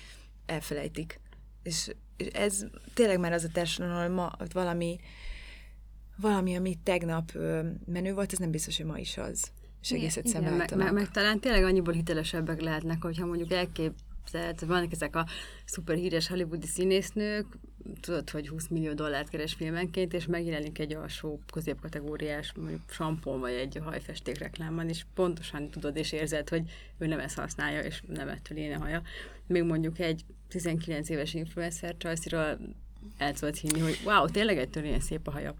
elfelejtik. 0.46 1.20
És, 1.62 1.94
és 2.16 2.26
ez 2.26 2.64
tényleg 2.94 3.18
már 3.18 3.32
az 3.32 3.44
a 3.44 3.48
társadalom, 3.52 3.96
ahol 3.96 4.08
ma 4.08 4.32
valami, 4.52 5.00
valami, 6.16 6.56
ami 6.56 6.78
tegnap 6.82 7.32
menő 7.86 8.14
volt, 8.14 8.32
ez 8.32 8.38
nem 8.38 8.50
biztos, 8.50 8.76
hogy 8.76 8.86
ma 8.86 8.98
is 8.98 9.16
az 9.16 9.52
és 9.82 9.90
egész 9.90 10.16
egyszerűen 10.16 10.52
meg, 10.52 10.76
meg, 10.76 10.92
meg, 10.92 11.10
talán 11.10 11.40
tényleg 11.40 11.64
annyiból 11.64 11.94
hitelesebbek 11.94 12.60
lehetnek, 12.60 13.02
hogyha 13.02 13.26
mondjuk 13.26 13.52
elképzelt, 13.52 14.60
vannak 14.60 14.92
ezek 14.92 15.16
a 15.16 15.26
szuper 15.64 15.96
híres 15.96 16.28
hollywoodi 16.28 16.66
színésznők, 16.66 17.46
tudod, 18.00 18.30
hogy 18.30 18.48
20 18.48 18.68
millió 18.68 18.92
dollárt 18.92 19.28
keres 19.28 19.54
filmenként, 19.54 20.12
és 20.12 20.26
megjelenik 20.26 20.78
egy 20.78 20.94
alsó 20.94 21.40
középkategóriás 21.52 22.52
mondjuk 22.56 22.80
sampon 22.90 23.40
vagy 23.40 23.52
egy 23.52 23.80
hajfesték 23.84 24.38
reklámban, 24.38 24.88
és 24.88 25.04
pontosan 25.14 25.68
tudod 25.68 25.96
és 25.96 26.12
érzed, 26.12 26.48
hogy 26.48 26.70
ő 26.98 27.06
nem 27.06 27.18
ezt 27.18 27.38
használja, 27.38 27.80
és 27.80 28.02
nem 28.06 28.28
ettől 28.28 28.58
én 28.58 28.74
a 28.74 28.78
haja. 28.78 29.02
Még 29.46 29.62
mondjuk 29.62 29.98
egy 29.98 30.24
19 30.48 31.08
éves 31.08 31.34
influencer 31.34 31.96
csajsziról 31.96 32.58
el 33.18 33.32
tudod 33.32 33.56
hinni, 33.56 33.80
hogy 33.80 34.00
wow, 34.04 34.26
tényleg 34.26 34.58
ettől 34.58 34.84
ilyen 34.84 35.00
szép 35.00 35.26
a 35.26 35.30
haja. 35.30 35.54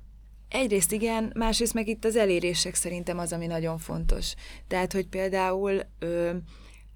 Egyrészt 0.52 0.92
igen, 0.92 1.32
másrészt 1.34 1.74
meg 1.74 1.88
itt 1.88 2.04
az 2.04 2.16
elérések 2.16 2.74
szerintem 2.74 3.18
az, 3.18 3.32
ami 3.32 3.46
nagyon 3.46 3.78
fontos. 3.78 4.34
Tehát, 4.66 4.92
hogy 4.92 5.08
például, 5.08 5.80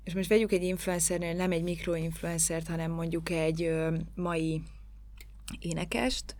és 0.05 0.15
most 0.15 0.29
vegyük 0.29 0.53
egy 0.53 0.63
influencernél, 0.63 1.35
nem 1.35 1.53
egy 1.53 1.63
mikroinfluencert, 1.63 2.69
hanem 2.69 2.91
mondjuk 2.91 3.31
egy 3.31 3.75
mai 4.15 4.63
énekest, 5.61 6.37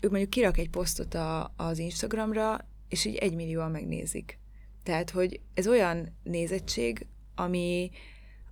ő 0.00 0.08
mondjuk 0.08 0.30
kirak 0.30 0.58
egy 0.58 0.70
posztot 0.70 1.14
a, 1.14 1.52
az 1.56 1.78
Instagramra, 1.78 2.68
és 2.88 3.04
így 3.04 3.16
egymillióan 3.16 3.70
megnézik. 3.70 4.38
Tehát, 4.82 5.10
hogy 5.10 5.40
ez 5.54 5.66
olyan 5.66 6.16
nézettség, 6.22 7.06
ami, 7.34 7.90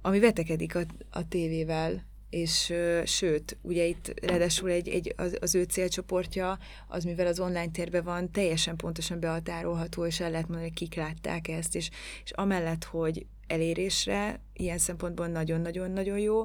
ami 0.02 0.18
vetekedik 0.20 0.74
a, 0.74 0.80
a 1.10 1.28
tévével, 1.28 2.04
és 2.32 2.72
sőt, 3.04 3.56
ugye 3.62 3.84
itt 3.84 4.20
ráadásul 4.26 4.70
egy, 4.70 4.88
egy, 4.88 5.14
az, 5.16 5.36
az 5.40 5.54
ő 5.54 5.62
célcsoportja, 5.62 6.58
az 6.88 7.04
mivel 7.04 7.26
az 7.26 7.40
online 7.40 7.70
térben 7.70 8.04
van, 8.04 8.30
teljesen 8.30 8.76
pontosan 8.76 9.20
behatárolható, 9.20 10.06
és 10.06 10.20
el 10.20 10.30
lehet 10.30 10.48
mondani, 10.48 10.68
hogy 10.68 10.78
kik 10.78 10.94
látták 10.94 11.48
ezt, 11.48 11.74
és, 11.74 11.90
és 12.24 12.30
amellett, 12.30 12.84
hogy 12.84 13.26
elérésre 13.46 14.40
ilyen 14.52 14.78
szempontból 14.78 15.26
nagyon-nagyon-nagyon 15.26 16.18
jó, 16.18 16.44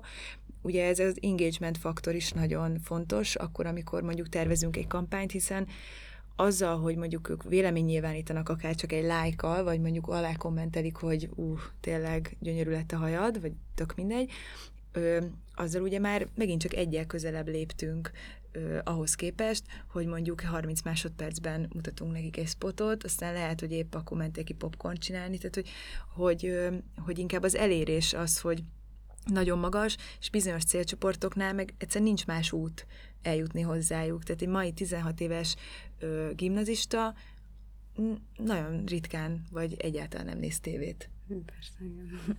ugye 0.61 0.87
ez 0.87 0.99
az 0.99 1.17
engagement 1.21 1.77
faktor 1.77 2.15
is 2.15 2.31
nagyon 2.31 2.79
fontos, 2.79 3.35
akkor, 3.35 3.65
amikor 3.65 4.01
mondjuk 4.01 4.29
tervezünk 4.29 4.77
egy 4.77 4.87
kampányt, 4.87 5.31
hiszen 5.31 5.67
azzal, 6.35 6.79
hogy 6.79 6.95
mondjuk 6.95 7.29
ők 7.29 7.43
vélemény 7.43 7.85
nyilvánítanak 7.85 8.49
akár 8.49 8.75
csak 8.75 8.91
egy 8.91 9.05
lájkkal, 9.05 9.63
vagy 9.63 9.79
mondjuk 9.81 10.07
alá 10.07 10.35
kommentelik, 10.35 10.95
hogy 10.95 11.29
ú, 11.35 11.57
tényleg 11.79 12.37
gyönyörű 12.39 12.71
lett 12.71 12.91
a 12.91 12.97
hajad, 12.97 13.41
vagy 13.41 13.51
tök 13.75 13.95
mindegy, 13.95 14.31
ö, 14.91 15.25
azzal 15.55 15.81
ugye 15.81 15.99
már 15.99 16.27
megint 16.35 16.61
csak 16.61 16.73
egyel 16.73 17.05
közelebb 17.05 17.47
léptünk 17.47 18.11
ö, 18.51 18.79
ahhoz 18.83 19.15
képest, 19.15 19.63
hogy 19.87 20.05
mondjuk 20.05 20.41
30 20.41 20.81
másodpercben 20.81 21.69
mutatunk 21.73 22.11
nekik 22.11 22.37
egy 22.37 22.47
spotot, 22.47 23.03
aztán 23.03 23.33
lehet, 23.33 23.59
hogy 23.59 23.71
épp 23.71 23.93
akkor 23.93 24.17
mentek 24.17 24.43
ki 24.43 24.53
popcorn 24.53 24.97
csinálni, 24.97 25.37
tehát 25.37 25.55
hogy, 25.55 25.69
hogy, 26.15 26.45
ö, 26.45 26.75
hogy 26.95 27.19
inkább 27.19 27.43
az 27.43 27.55
elérés 27.55 28.13
az, 28.13 28.39
hogy 28.39 28.63
nagyon 29.25 29.59
magas, 29.59 29.97
és 30.19 30.29
bizonyos 30.29 30.63
célcsoportoknál 30.63 31.53
meg 31.53 31.73
egyszerűen 31.77 32.07
nincs 32.07 32.25
más 32.25 32.51
út 32.51 32.85
eljutni 33.21 33.61
hozzájuk. 33.61 34.23
Tehát 34.23 34.41
egy 34.41 34.47
mai 34.47 34.71
16 34.71 35.19
éves 35.19 35.55
ö, 35.99 36.31
gimnazista 36.35 37.13
nagyon 38.37 38.85
ritkán, 38.85 39.45
vagy 39.51 39.75
egyáltalán 39.77 40.25
nem 40.25 40.37
néz 40.37 40.59
tévét. 40.59 41.09
Persze, 41.45 41.75
igen. 41.79 42.37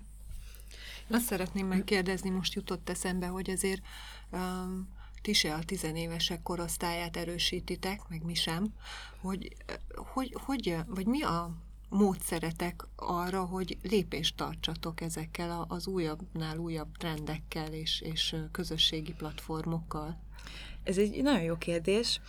Azt 1.11 1.25
szeretném 1.25 1.67
megkérdezni, 1.67 2.31
most 2.31 2.55
jutott 2.55 2.89
eszembe, 2.89 3.27
hogy 3.27 3.51
azért 3.51 3.83
um, 4.31 4.89
ti 5.23 5.33
se 5.33 5.55
a 5.55 5.63
tizenévesek 5.65 6.43
korosztályát 6.43 7.17
erősítitek, 7.17 8.09
meg 8.09 8.25
mi 8.25 8.35
sem, 8.35 8.75
hogy, 9.21 9.57
hogy, 9.95 10.37
hogy 10.45 10.77
vagy 10.87 11.07
mi 11.07 11.23
a 11.23 11.51
módszeretek 11.89 12.87
arra, 12.97 13.45
hogy 13.45 13.79
lépést 13.83 14.37
tartsatok 14.37 15.01
ezekkel 15.01 15.65
az 15.69 15.87
újabbnál 15.87 16.59
újabb 16.59 16.97
trendekkel 16.97 17.73
és, 17.73 18.01
és 18.01 18.37
közösségi 18.53 19.13
platformokkal? 19.13 20.19
Ez 20.83 20.99
egy 20.99 21.23
nagyon 21.23 21.43
jó 21.43 21.57
kérdés. 21.57 22.21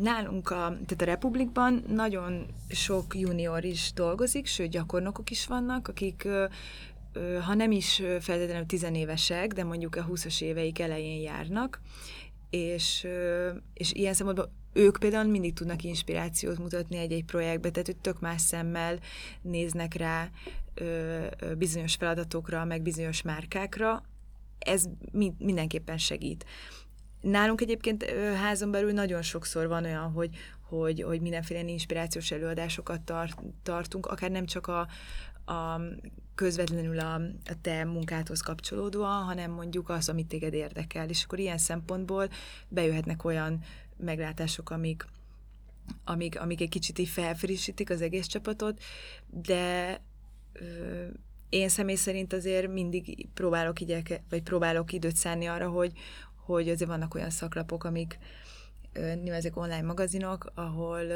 Nálunk 0.00 0.50
a, 0.50 0.56
tehát 0.56 1.00
a 1.00 1.04
Republikban 1.04 1.84
nagyon 1.88 2.46
sok 2.68 3.18
junior 3.18 3.64
is 3.64 3.92
dolgozik, 3.94 4.46
sőt 4.46 4.70
gyakornokok 4.70 5.30
is 5.30 5.46
vannak, 5.46 5.88
akik 5.88 6.28
ha 7.44 7.54
nem 7.54 7.70
is 7.70 8.02
feltétlenül 8.20 8.66
tizenévesek, 8.66 9.52
de 9.52 9.64
mondjuk 9.64 9.96
a 9.96 10.06
20-as 10.06 10.42
éveik 10.42 10.78
elején 10.78 11.20
járnak, 11.20 11.80
és, 12.50 13.06
és 13.74 13.92
ilyen 13.92 14.14
szempontból 14.14 14.52
ők 14.72 14.98
például 14.98 15.30
mindig 15.30 15.54
tudnak 15.54 15.82
inspirációt 15.82 16.58
mutatni 16.58 16.96
egy-egy 16.96 17.24
projektbe, 17.24 17.70
tehát 17.70 17.88
ők 17.88 18.00
tök 18.00 18.20
más 18.20 18.40
szemmel 18.40 18.98
néznek 19.42 19.94
rá 19.94 20.30
bizonyos 21.58 21.94
feladatokra, 21.94 22.64
meg 22.64 22.82
bizonyos 22.82 23.22
márkákra, 23.22 24.02
ez 24.58 24.84
mi, 25.12 25.32
mindenképpen 25.38 25.98
segít. 25.98 26.44
Nálunk 27.22 27.60
egyébként 27.60 28.04
házon 28.40 28.70
belül 28.70 28.92
nagyon 28.92 29.22
sokszor 29.22 29.68
van 29.68 29.84
olyan, 29.84 30.10
hogy, 30.10 30.36
hogy, 30.60 31.02
hogy 31.02 31.20
mindenféle 31.20 31.60
inspirációs 31.60 32.30
előadásokat 32.30 33.00
tart, 33.00 33.38
tartunk, 33.62 34.06
akár 34.06 34.30
nem 34.30 34.46
csak 34.46 34.66
a, 34.66 34.88
a 35.52 35.80
közvetlenül 36.34 36.98
a, 36.98 37.14
a 37.44 37.60
te 37.60 37.84
munkádhoz 37.84 38.40
kapcsolódóan, 38.40 39.22
hanem 39.22 39.50
mondjuk 39.50 39.88
az, 39.88 40.08
amit 40.08 40.26
téged 40.26 40.54
érdekel. 40.54 41.08
És 41.08 41.24
akkor 41.24 41.38
ilyen 41.38 41.58
szempontból 41.58 42.28
bejöhetnek 42.68 43.24
olyan 43.24 43.60
meglátások, 43.96 44.70
amik, 44.70 45.06
amik, 46.04 46.40
amik 46.40 46.60
egy 46.60 46.68
kicsit 46.68 46.98
így 46.98 47.08
felfrissítik 47.08 47.90
az 47.90 48.02
egész 48.02 48.26
csapatot, 48.26 48.82
de 49.26 50.00
ö, 50.52 51.06
én 51.48 51.68
személy 51.68 51.94
szerint 51.94 52.32
azért 52.32 52.72
mindig 52.72 53.28
próbálok, 53.34 53.80
igyeke, 53.80 54.22
vagy 54.28 54.42
próbálok 54.42 54.92
időt 54.92 55.16
szánni 55.16 55.46
arra, 55.46 55.68
hogy, 55.68 55.92
hogy 56.44 56.68
azért 56.68 56.90
vannak 56.90 57.14
olyan 57.14 57.30
szaklapok, 57.30 57.84
amik 57.84 58.18
ezek 59.24 59.56
online 59.56 59.82
magazinok, 59.82 60.52
ahol, 60.54 61.10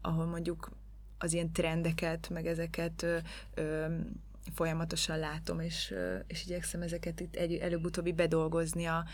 ahol 0.00 0.26
mondjuk 0.26 0.70
az 1.18 1.32
ilyen 1.32 1.52
trendeket, 1.52 2.28
meg 2.28 2.46
ezeket 2.46 3.02
ö, 3.02 3.18
ö, 3.54 3.86
folyamatosan 4.54 5.18
látom, 5.18 5.60
és, 5.60 5.90
ö, 5.90 6.16
és 6.26 6.44
igyekszem 6.44 6.82
ezeket 6.82 7.20
itt 7.20 7.34
egy, 7.34 7.54
előbb-utóbbi 7.54 8.12
bedolgozni 8.12 8.84
a, 8.84 9.04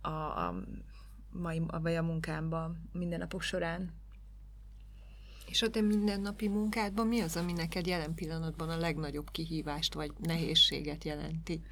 a, 0.00 0.08
a 0.08 0.54
mai, 1.30 1.62
vagy 1.82 1.94
a 1.94 2.02
munkámba 2.02 2.74
minden 2.92 3.18
napok 3.18 3.42
során. 3.42 3.94
És 5.46 5.62
a 5.62 5.70
te 5.70 5.80
mindennapi 5.80 6.48
munkádban 6.48 7.06
mi 7.06 7.20
az, 7.20 7.36
ami 7.36 7.52
neked 7.52 7.86
jelen 7.86 8.14
pillanatban 8.14 8.68
a 8.68 8.76
legnagyobb 8.76 9.30
kihívást 9.30 9.94
vagy 9.94 10.12
nehézséget 10.18 11.04
jelenti? 11.04 11.62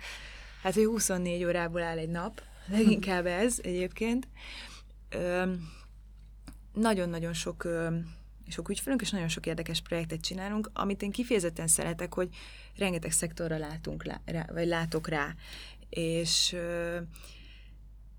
Hát, 0.62 0.75
hogy 0.75 0.85
24 0.85 1.45
órából 1.45 1.83
áll 1.83 1.99
egy 1.99 2.09
nap, 2.09 2.43
leginkább 2.66 3.27
ez 3.27 3.59
egyébként. 3.62 4.29
nagyon-nagyon 6.72 7.33
sok 7.33 7.68
sok 8.48 8.68
ügyfelünk, 8.68 9.00
és 9.00 9.11
nagyon 9.11 9.29
sok 9.29 9.46
érdekes 9.46 9.81
projektet 9.81 10.20
csinálunk, 10.20 10.70
amit 10.72 11.03
én 11.03 11.11
kifejezetten 11.11 11.66
szeretek, 11.66 12.14
hogy 12.14 12.29
rengeteg 12.77 13.12
szektorra 13.12 13.59
látunk 13.59 14.05
rá, 14.05 14.46
vagy 14.53 14.66
látok 14.66 15.09
rá. 15.09 15.35
És, 15.88 16.57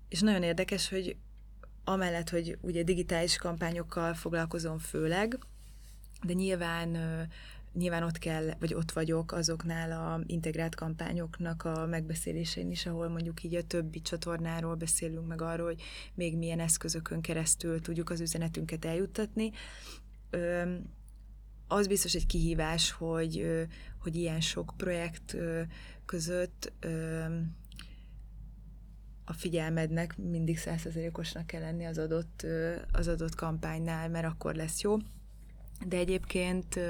és 0.08 0.20
nagyon 0.20 0.42
érdekes, 0.42 0.88
hogy 0.88 1.16
amellett, 1.84 2.28
hogy 2.30 2.58
ugye 2.60 2.82
digitális 2.82 3.36
kampányokkal 3.36 4.14
foglalkozom 4.14 4.78
főleg, 4.78 5.38
de 6.22 6.32
nyilván 6.32 6.96
nyilván 7.76 8.02
ott 8.02 8.18
kell, 8.18 8.50
vagy 8.58 8.74
ott 8.74 8.92
vagyok 8.92 9.32
azoknál 9.32 9.92
a 9.92 10.22
integrált 10.26 10.74
kampányoknak 10.74 11.64
a 11.64 11.86
megbeszélésein 11.86 12.70
is, 12.70 12.86
ahol 12.86 13.08
mondjuk 13.08 13.42
így 13.42 13.54
a 13.54 13.62
többi 13.62 14.00
csatornáról 14.00 14.74
beszélünk 14.74 15.26
meg 15.26 15.42
arról, 15.42 15.66
hogy 15.66 15.82
még 16.14 16.36
milyen 16.36 16.60
eszközökön 16.60 17.20
keresztül 17.20 17.80
tudjuk 17.80 18.10
az 18.10 18.20
üzenetünket 18.20 18.84
eljuttatni. 18.84 19.50
Az 21.68 21.86
biztos 21.86 22.14
egy 22.14 22.26
kihívás, 22.26 22.90
hogy, 22.90 23.66
hogy 23.98 24.16
ilyen 24.16 24.40
sok 24.40 24.74
projekt 24.76 25.36
között 26.04 26.72
a 29.24 29.32
figyelmednek 29.32 30.16
mindig 30.16 30.58
százszerzelékosnak 30.58 31.46
kell 31.46 31.60
lenni 31.60 31.84
az 31.84 31.98
adott, 31.98 32.46
az 32.92 33.08
adott 33.08 33.34
kampánynál, 33.34 34.08
mert 34.08 34.26
akkor 34.26 34.54
lesz 34.54 34.80
jó. 34.80 34.96
De 35.86 35.96
egyébként 35.96 36.80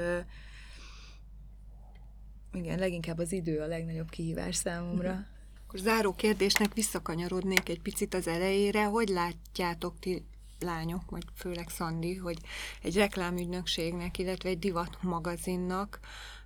igen, 2.57 2.79
leginkább 2.79 3.17
az 3.17 3.31
idő 3.31 3.59
a 3.59 3.67
legnagyobb 3.67 4.09
kihívás 4.09 4.55
számomra. 4.55 5.11
Akkor 5.67 5.79
záró 5.79 6.13
kérdésnek 6.13 6.73
visszakanyarodnék 6.73 7.69
egy 7.69 7.81
picit 7.81 8.13
az 8.13 8.27
elejére. 8.27 8.85
Hogy 8.85 9.07
látjátok 9.07 9.99
ti 9.99 10.25
lányok, 10.59 11.09
vagy 11.09 11.23
főleg 11.35 11.69
Szandi, 11.69 12.15
hogy 12.15 12.37
egy 12.81 12.95
reklámügynökségnek, 12.95 14.17
illetve 14.17 14.49
egy 14.49 14.59
divat 14.59 14.97
magazinnak 15.01 15.99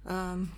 um, 0.09 0.53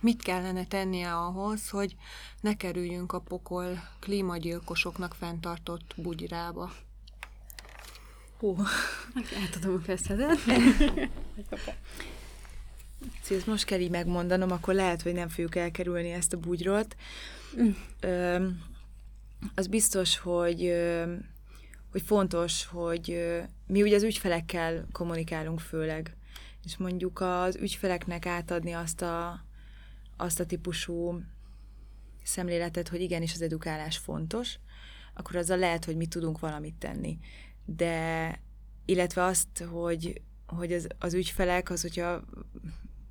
mit 0.00 0.22
kellene 0.22 0.66
tennie 0.66 1.14
ahhoz, 1.14 1.68
hogy 1.68 1.96
ne 2.40 2.56
kerüljünk 2.56 3.12
a 3.12 3.20
pokol 3.20 3.88
klímagyilkosoknak 4.00 5.14
fenntartott 5.14 5.94
bugyrába? 5.96 6.72
Hú, 8.38 8.56
átadom 9.42 9.74
a 9.74 9.86
kezdhetet. 9.86 10.38
ezt 13.30 13.46
most 13.46 13.64
kell 13.64 13.80
így 13.80 13.90
megmondanom, 13.90 14.50
akkor 14.50 14.74
lehet, 14.74 15.02
hogy 15.02 15.12
nem 15.12 15.28
fogjuk 15.28 15.56
elkerülni 15.56 16.10
ezt 16.10 16.32
a 16.32 16.36
bugyrot. 16.36 16.96
Mm. 17.60 17.70
Ö, 18.00 18.46
az 19.54 19.66
biztos, 19.66 20.18
hogy 20.18 20.72
hogy 21.92 22.02
fontos, 22.02 22.66
hogy 22.66 23.32
mi 23.66 23.82
ugye 23.82 23.96
az 23.96 24.02
ügyfelekkel 24.02 24.86
kommunikálunk 24.92 25.60
főleg, 25.60 26.16
és 26.64 26.76
mondjuk 26.76 27.20
az 27.20 27.56
ügyfeleknek 27.56 28.26
átadni 28.26 28.72
azt 28.72 29.02
a, 29.02 29.44
azt 30.16 30.40
a 30.40 30.46
típusú 30.46 31.20
szemléletet, 32.22 32.88
hogy 32.88 33.00
igenis 33.00 33.32
az 33.32 33.42
edukálás 33.42 33.98
fontos, 33.98 34.58
akkor 35.14 35.36
azzal 35.36 35.58
lehet, 35.58 35.84
hogy 35.84 35.96
mi 35.96 36.06
tudunk 36.06 36.38
valamit 36.38 36.74
tenni. 36.74 37.18
De 37.64 38.40
illetve 38.84 39.24
azt, 39.24 39.58
hogy, 39.70 40.20
hogy 40.46 40.72
az, 40.72 40.86
az 40.98 41.14
ügyfelek, 41.14 41.70
az, 41.70 41.82
hogyha 41.82 42.24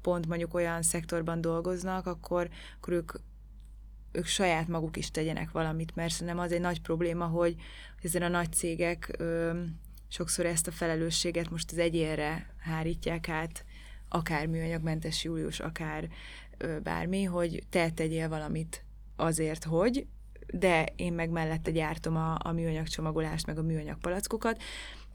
pont 0.01 0.27
mondjuk 0.27 0.53
olyan 0.53 0.81
szektorban 0.81 1.41
dolgoznak, 1.41 2.05
akkor, 2.05 2.49
akkor 2.77 2.93
ők 2.93 3.11
ők 4.11 4.25
saját 4.25 4.67
maguk 4.67 4.97
is 4.97 5.11
tegyenek 5.11 5.51
valamit, 5.51 5.95
mert 5.95 6.11
szerintem 6.11 6.39
az 6.39 6.51
egy 6.51 6.59
nagy 6.59 6.81
probléma, 6.81 7.25
hogy 7.25 7.55
ezen 8.01 8.21
a 8.21 8.27
nagy 8.27 8.51
cégek 8.51 9.15
ö, 9.17 9.61
sokszor 10.07 10.45
ezt 10.45 10.67
a 10.67 10.71
felelősséget 10.71 11.49
most 11.49 11.71
az 11.71 11.77
egyénre 11.77 12.53
hárítják 12.57 13.29
át, 13.29 13.65
akár 14.09 14.47
műanyagmentes 14.47 15.23
Július, 15.23 15.59
akár 15.59 16.09
ö, 16.57 16.79
bármi, 16.79 17.23
hogy 17.23 17.63
te 17.69 17.89
tegyél 17.89 18.29
valamit 18.29 18.83
azért, 19.15 19.63
hogy, 19.63 20.05
de 20.53 20.85
én 20.95 21.13
meg 21.13 21.29
mellette 21.29 21.71
gyártom 21.71 22.15
a, 22.15 22.37
a 22.43 22.51
műanyag 22.51 22.87
csomagolást, 22.87 23.45
meg 23.45 23.57
a 23.57 23.63
műanyag 23.63 23.97
palackokat. 23.97 24.61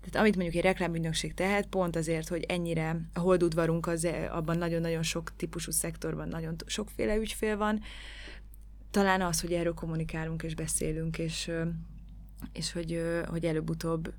Tehát 0.07 0.21
amit 0.27 0.37
mondjuk 0.37 0.57
egy 0.57 0.71
reklámügynökség 0.71 1.35
tehet, 1.35 1.66
pont 1.66 1.97
azért, 1.97 2.29
hogy 2.29 2.42
ennyire 2.42 3.01
a 3.12 3.19
holdudvarunk 3.19 3.87
az 3.87 4.09
abban 4.31 4.59
nagyon-nagyon 4.59 5.03
sok 5.03 5.37
típusú 5.37 5.71
szektorban 5.71 6.29
nagyon 6.29 6.57
sokféle 6.66 7.16
ügyfél 7.16 7.57
van, 7.57 7.81
talán 8.90 9.21
az, 9.21 9.40
hogy 9.40 9.53
erről 9.53 9.75
kommunikálunk 9.75 10.42
és 10.42 10.55
beszélünk, 10.55 11.19
és, 11.19 11.51
és 12.53 12.73
hogy, 12.73 13.03
hogy 13.27 13.45
előbb-utóbb 13.45 14.12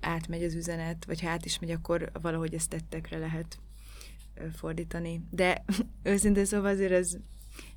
átmegy 0.00 0.44
az 0.44 0.54
üzenet, 0.54 1.04
vagy 1.04 1.20
ha 1.20 1.28
át 1.28 1.44
is 1.44 1.58
megy, 1.58 1.70
akkor 1.70 2.10
valahogy 2.22 2.54
ezt 2.54 2.68
tettekre 2.68 3.18
lehet 3.18 3.58
fordítani. 4.54 5.22
De 5.30 5.64
őszintén 6.02 6.44
szóval 6.44 6.70
azért 6.70 6.92
ez, 6.92 7.16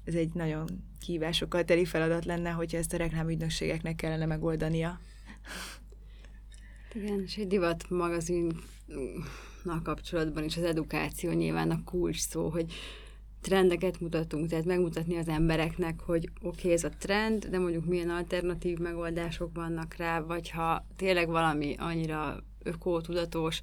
ez 0.04 0.13
egy 0.13 0.34
nagyon 0.34 0.68
kívásokkal 1.00 1.63
teli 1.63 1.86
feladat 1.86 2.26
lenne, 2.26 2.50
hogyha 2.50 2.78
ezt 2.78 2.94
a 2.94 2.98
reklámügynökségeknek 2.98 3.96
kellene 3.96 4.26
megoldania. 4.26 5.00
Igen, 6.93 7.21
és 7.25 7.38
egy 7.38 7.47
divat 7.47 7.89
magazinnal 7.89 9.82
kapcsolatban 9.84 10.43
is 10.43 10.58
az 10.58 10.63
edukáció 10.63 11.32
nyilván 11.32 11.71
a 11.71 11.84
kulcs 11.84 12.19
szó, 12.19 12.49
hogy 12.49 12.73
trendeket 13.41 13.99
mutatunk, 13.99 14.49
tehát 14.49 14.65
megmutatni 14.65 15.15
az 15.15 15.28
embereknek, 15.28 15.99
hogy 15.99 16.30
oké, 16.41 16.58
okay, 16.58 16.71
ez 16.71 16.84
a 16.84 16.89
trend, 16.89 17.45
de 17.45 17.60
mondjuk 17.60 17.86
milyen 17.86 18.10
alternatív 18.10 18.78
megoldások 18.78 19.49
vannak 19.54 19.95
rá, 19.95 20.19
vagy 20.19 20.49
ha 20.49 20.86
tényleg 20.95 21.28
valami 21.28 21.75
annyira 21.78 22.43
ökótudatos, 22.63 23.62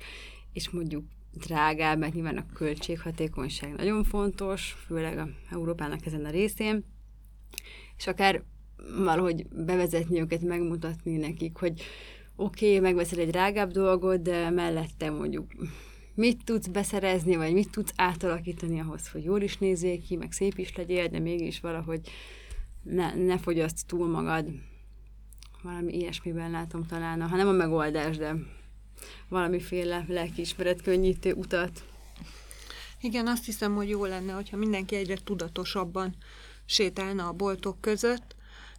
és 0.52 0.70
mondjuk 0.70 1.04
drágább, 1.32 1.98
mert 1.98 2.14
nyilván 2.14 2.36
a 2.36 2.52
költséghatékonyság 2.54 3.74
nagyon 3.74 4.04
fontos, 4.04 4.76
főleg 4.86 5.18
a 5.18 5.28
Európának 5.50 6.06
ezen 6.06 6.24
a 6.24 6.30
részén, 6.30 6.84
és 7.96 8.06
akár 8.06 8.42
valahogy 8.96 9.46
bevezetni 9.48 10.20
őket, 10.20 10.42
megmutatni 10.42 11.16
nekik, 11.16 11.56
hogy 11.56 11.82
oké, 12.36 12.66
okay, 12.66 12.80
megveszel 12.80 13.18
egy 13.18 13.30
drágább 13.30 13.70
dolgot, 13.70 14.22
de 14.22 14.50
mellette 14.50 15.10
mondjuk 15.10 15.46
mit 16.14 16.44
tudsz 16.44 16.66
beszerezni, 16.66 17.36
vagy 17.36 17.52
mit 17.52 17.70
tudsz 17.70 17.92
átalakítani 17.96 18.80
ahhoz, 18.80 19.08
hogy 19.08 19.24
jól 19.24 19.40
is 19.40 19.58
nézzék 19.58 20.04
ki, 20.06 20.16
meg 20.16 20.32
szép 20.32 20.58
is 20.58 20.76
legyél, 20.76 21.08
de 21.08 21.18
mégis 21.18 21.60
valahogy 21.60 22.00
ne, 22.82 23.14
ne 23.14 23.38
fogyaszt 23.38 23.86
túl 23.86 24.08
magad. 24.08 24.46
Valami 25.62 25.96
ilyesmiben 25.96 26.50
látom 26.50 26.86
talán, 26.86 27.28
ha 27.28 27.36
nem 27.36 27.48
a 27.48 27.52
megoldás, 27.52 28.16
de 28.16 28.36
valamiféle 29.28 30.04
lelkiismeret 30.08 30.82
könnyítő 30.82 31.32
utat. 31.32 31.84
Igen, 33.00 33.26
azt 33.26 33.44
hiszem, 33.44 33.74
hogy 33.74 33.88
jó 33.88 34.04
lenne, 34.04 34.32
hogyha 34.32 34.56
mindenki 34.56 34.94
egyre 34.94 35.16
tudatosabban 35.24 36.16
sétálna 36.64 37.28
a 37.28 37.32
boltok 37.32 37.80
között. 37.80 38.35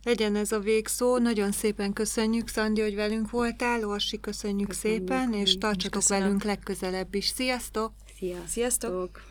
Legyen 0.07 0.35
ez 0.35 0.51
a 0.51 0.59
végszó. 0.59 1.17
Nagyon 1.17 1.51
szépen 1.51 1.93
köszönjük, 1.93 2.47
Szandi, 2.47 2.81
hogy 2.81 2.95
velünk 2.95 3.29
voltál. 3.29 3.83
Orsi, 3.83 4.19
köszönjük, 4.19 4.67
köszönjük 4.67 5.07
szépen, 5.07 5.33
és 5.33 5.57
tartsatok 5.57 5.99
Köszönöm. 5.99 6.23
velünk 6.23 6.43
legközelebb 6.43 7.15
is. 7.15 7.25
Sziasztok! 7.25 7.91
Sziasztok! 8.17 8.47
Sziasztok! 8.47 9.21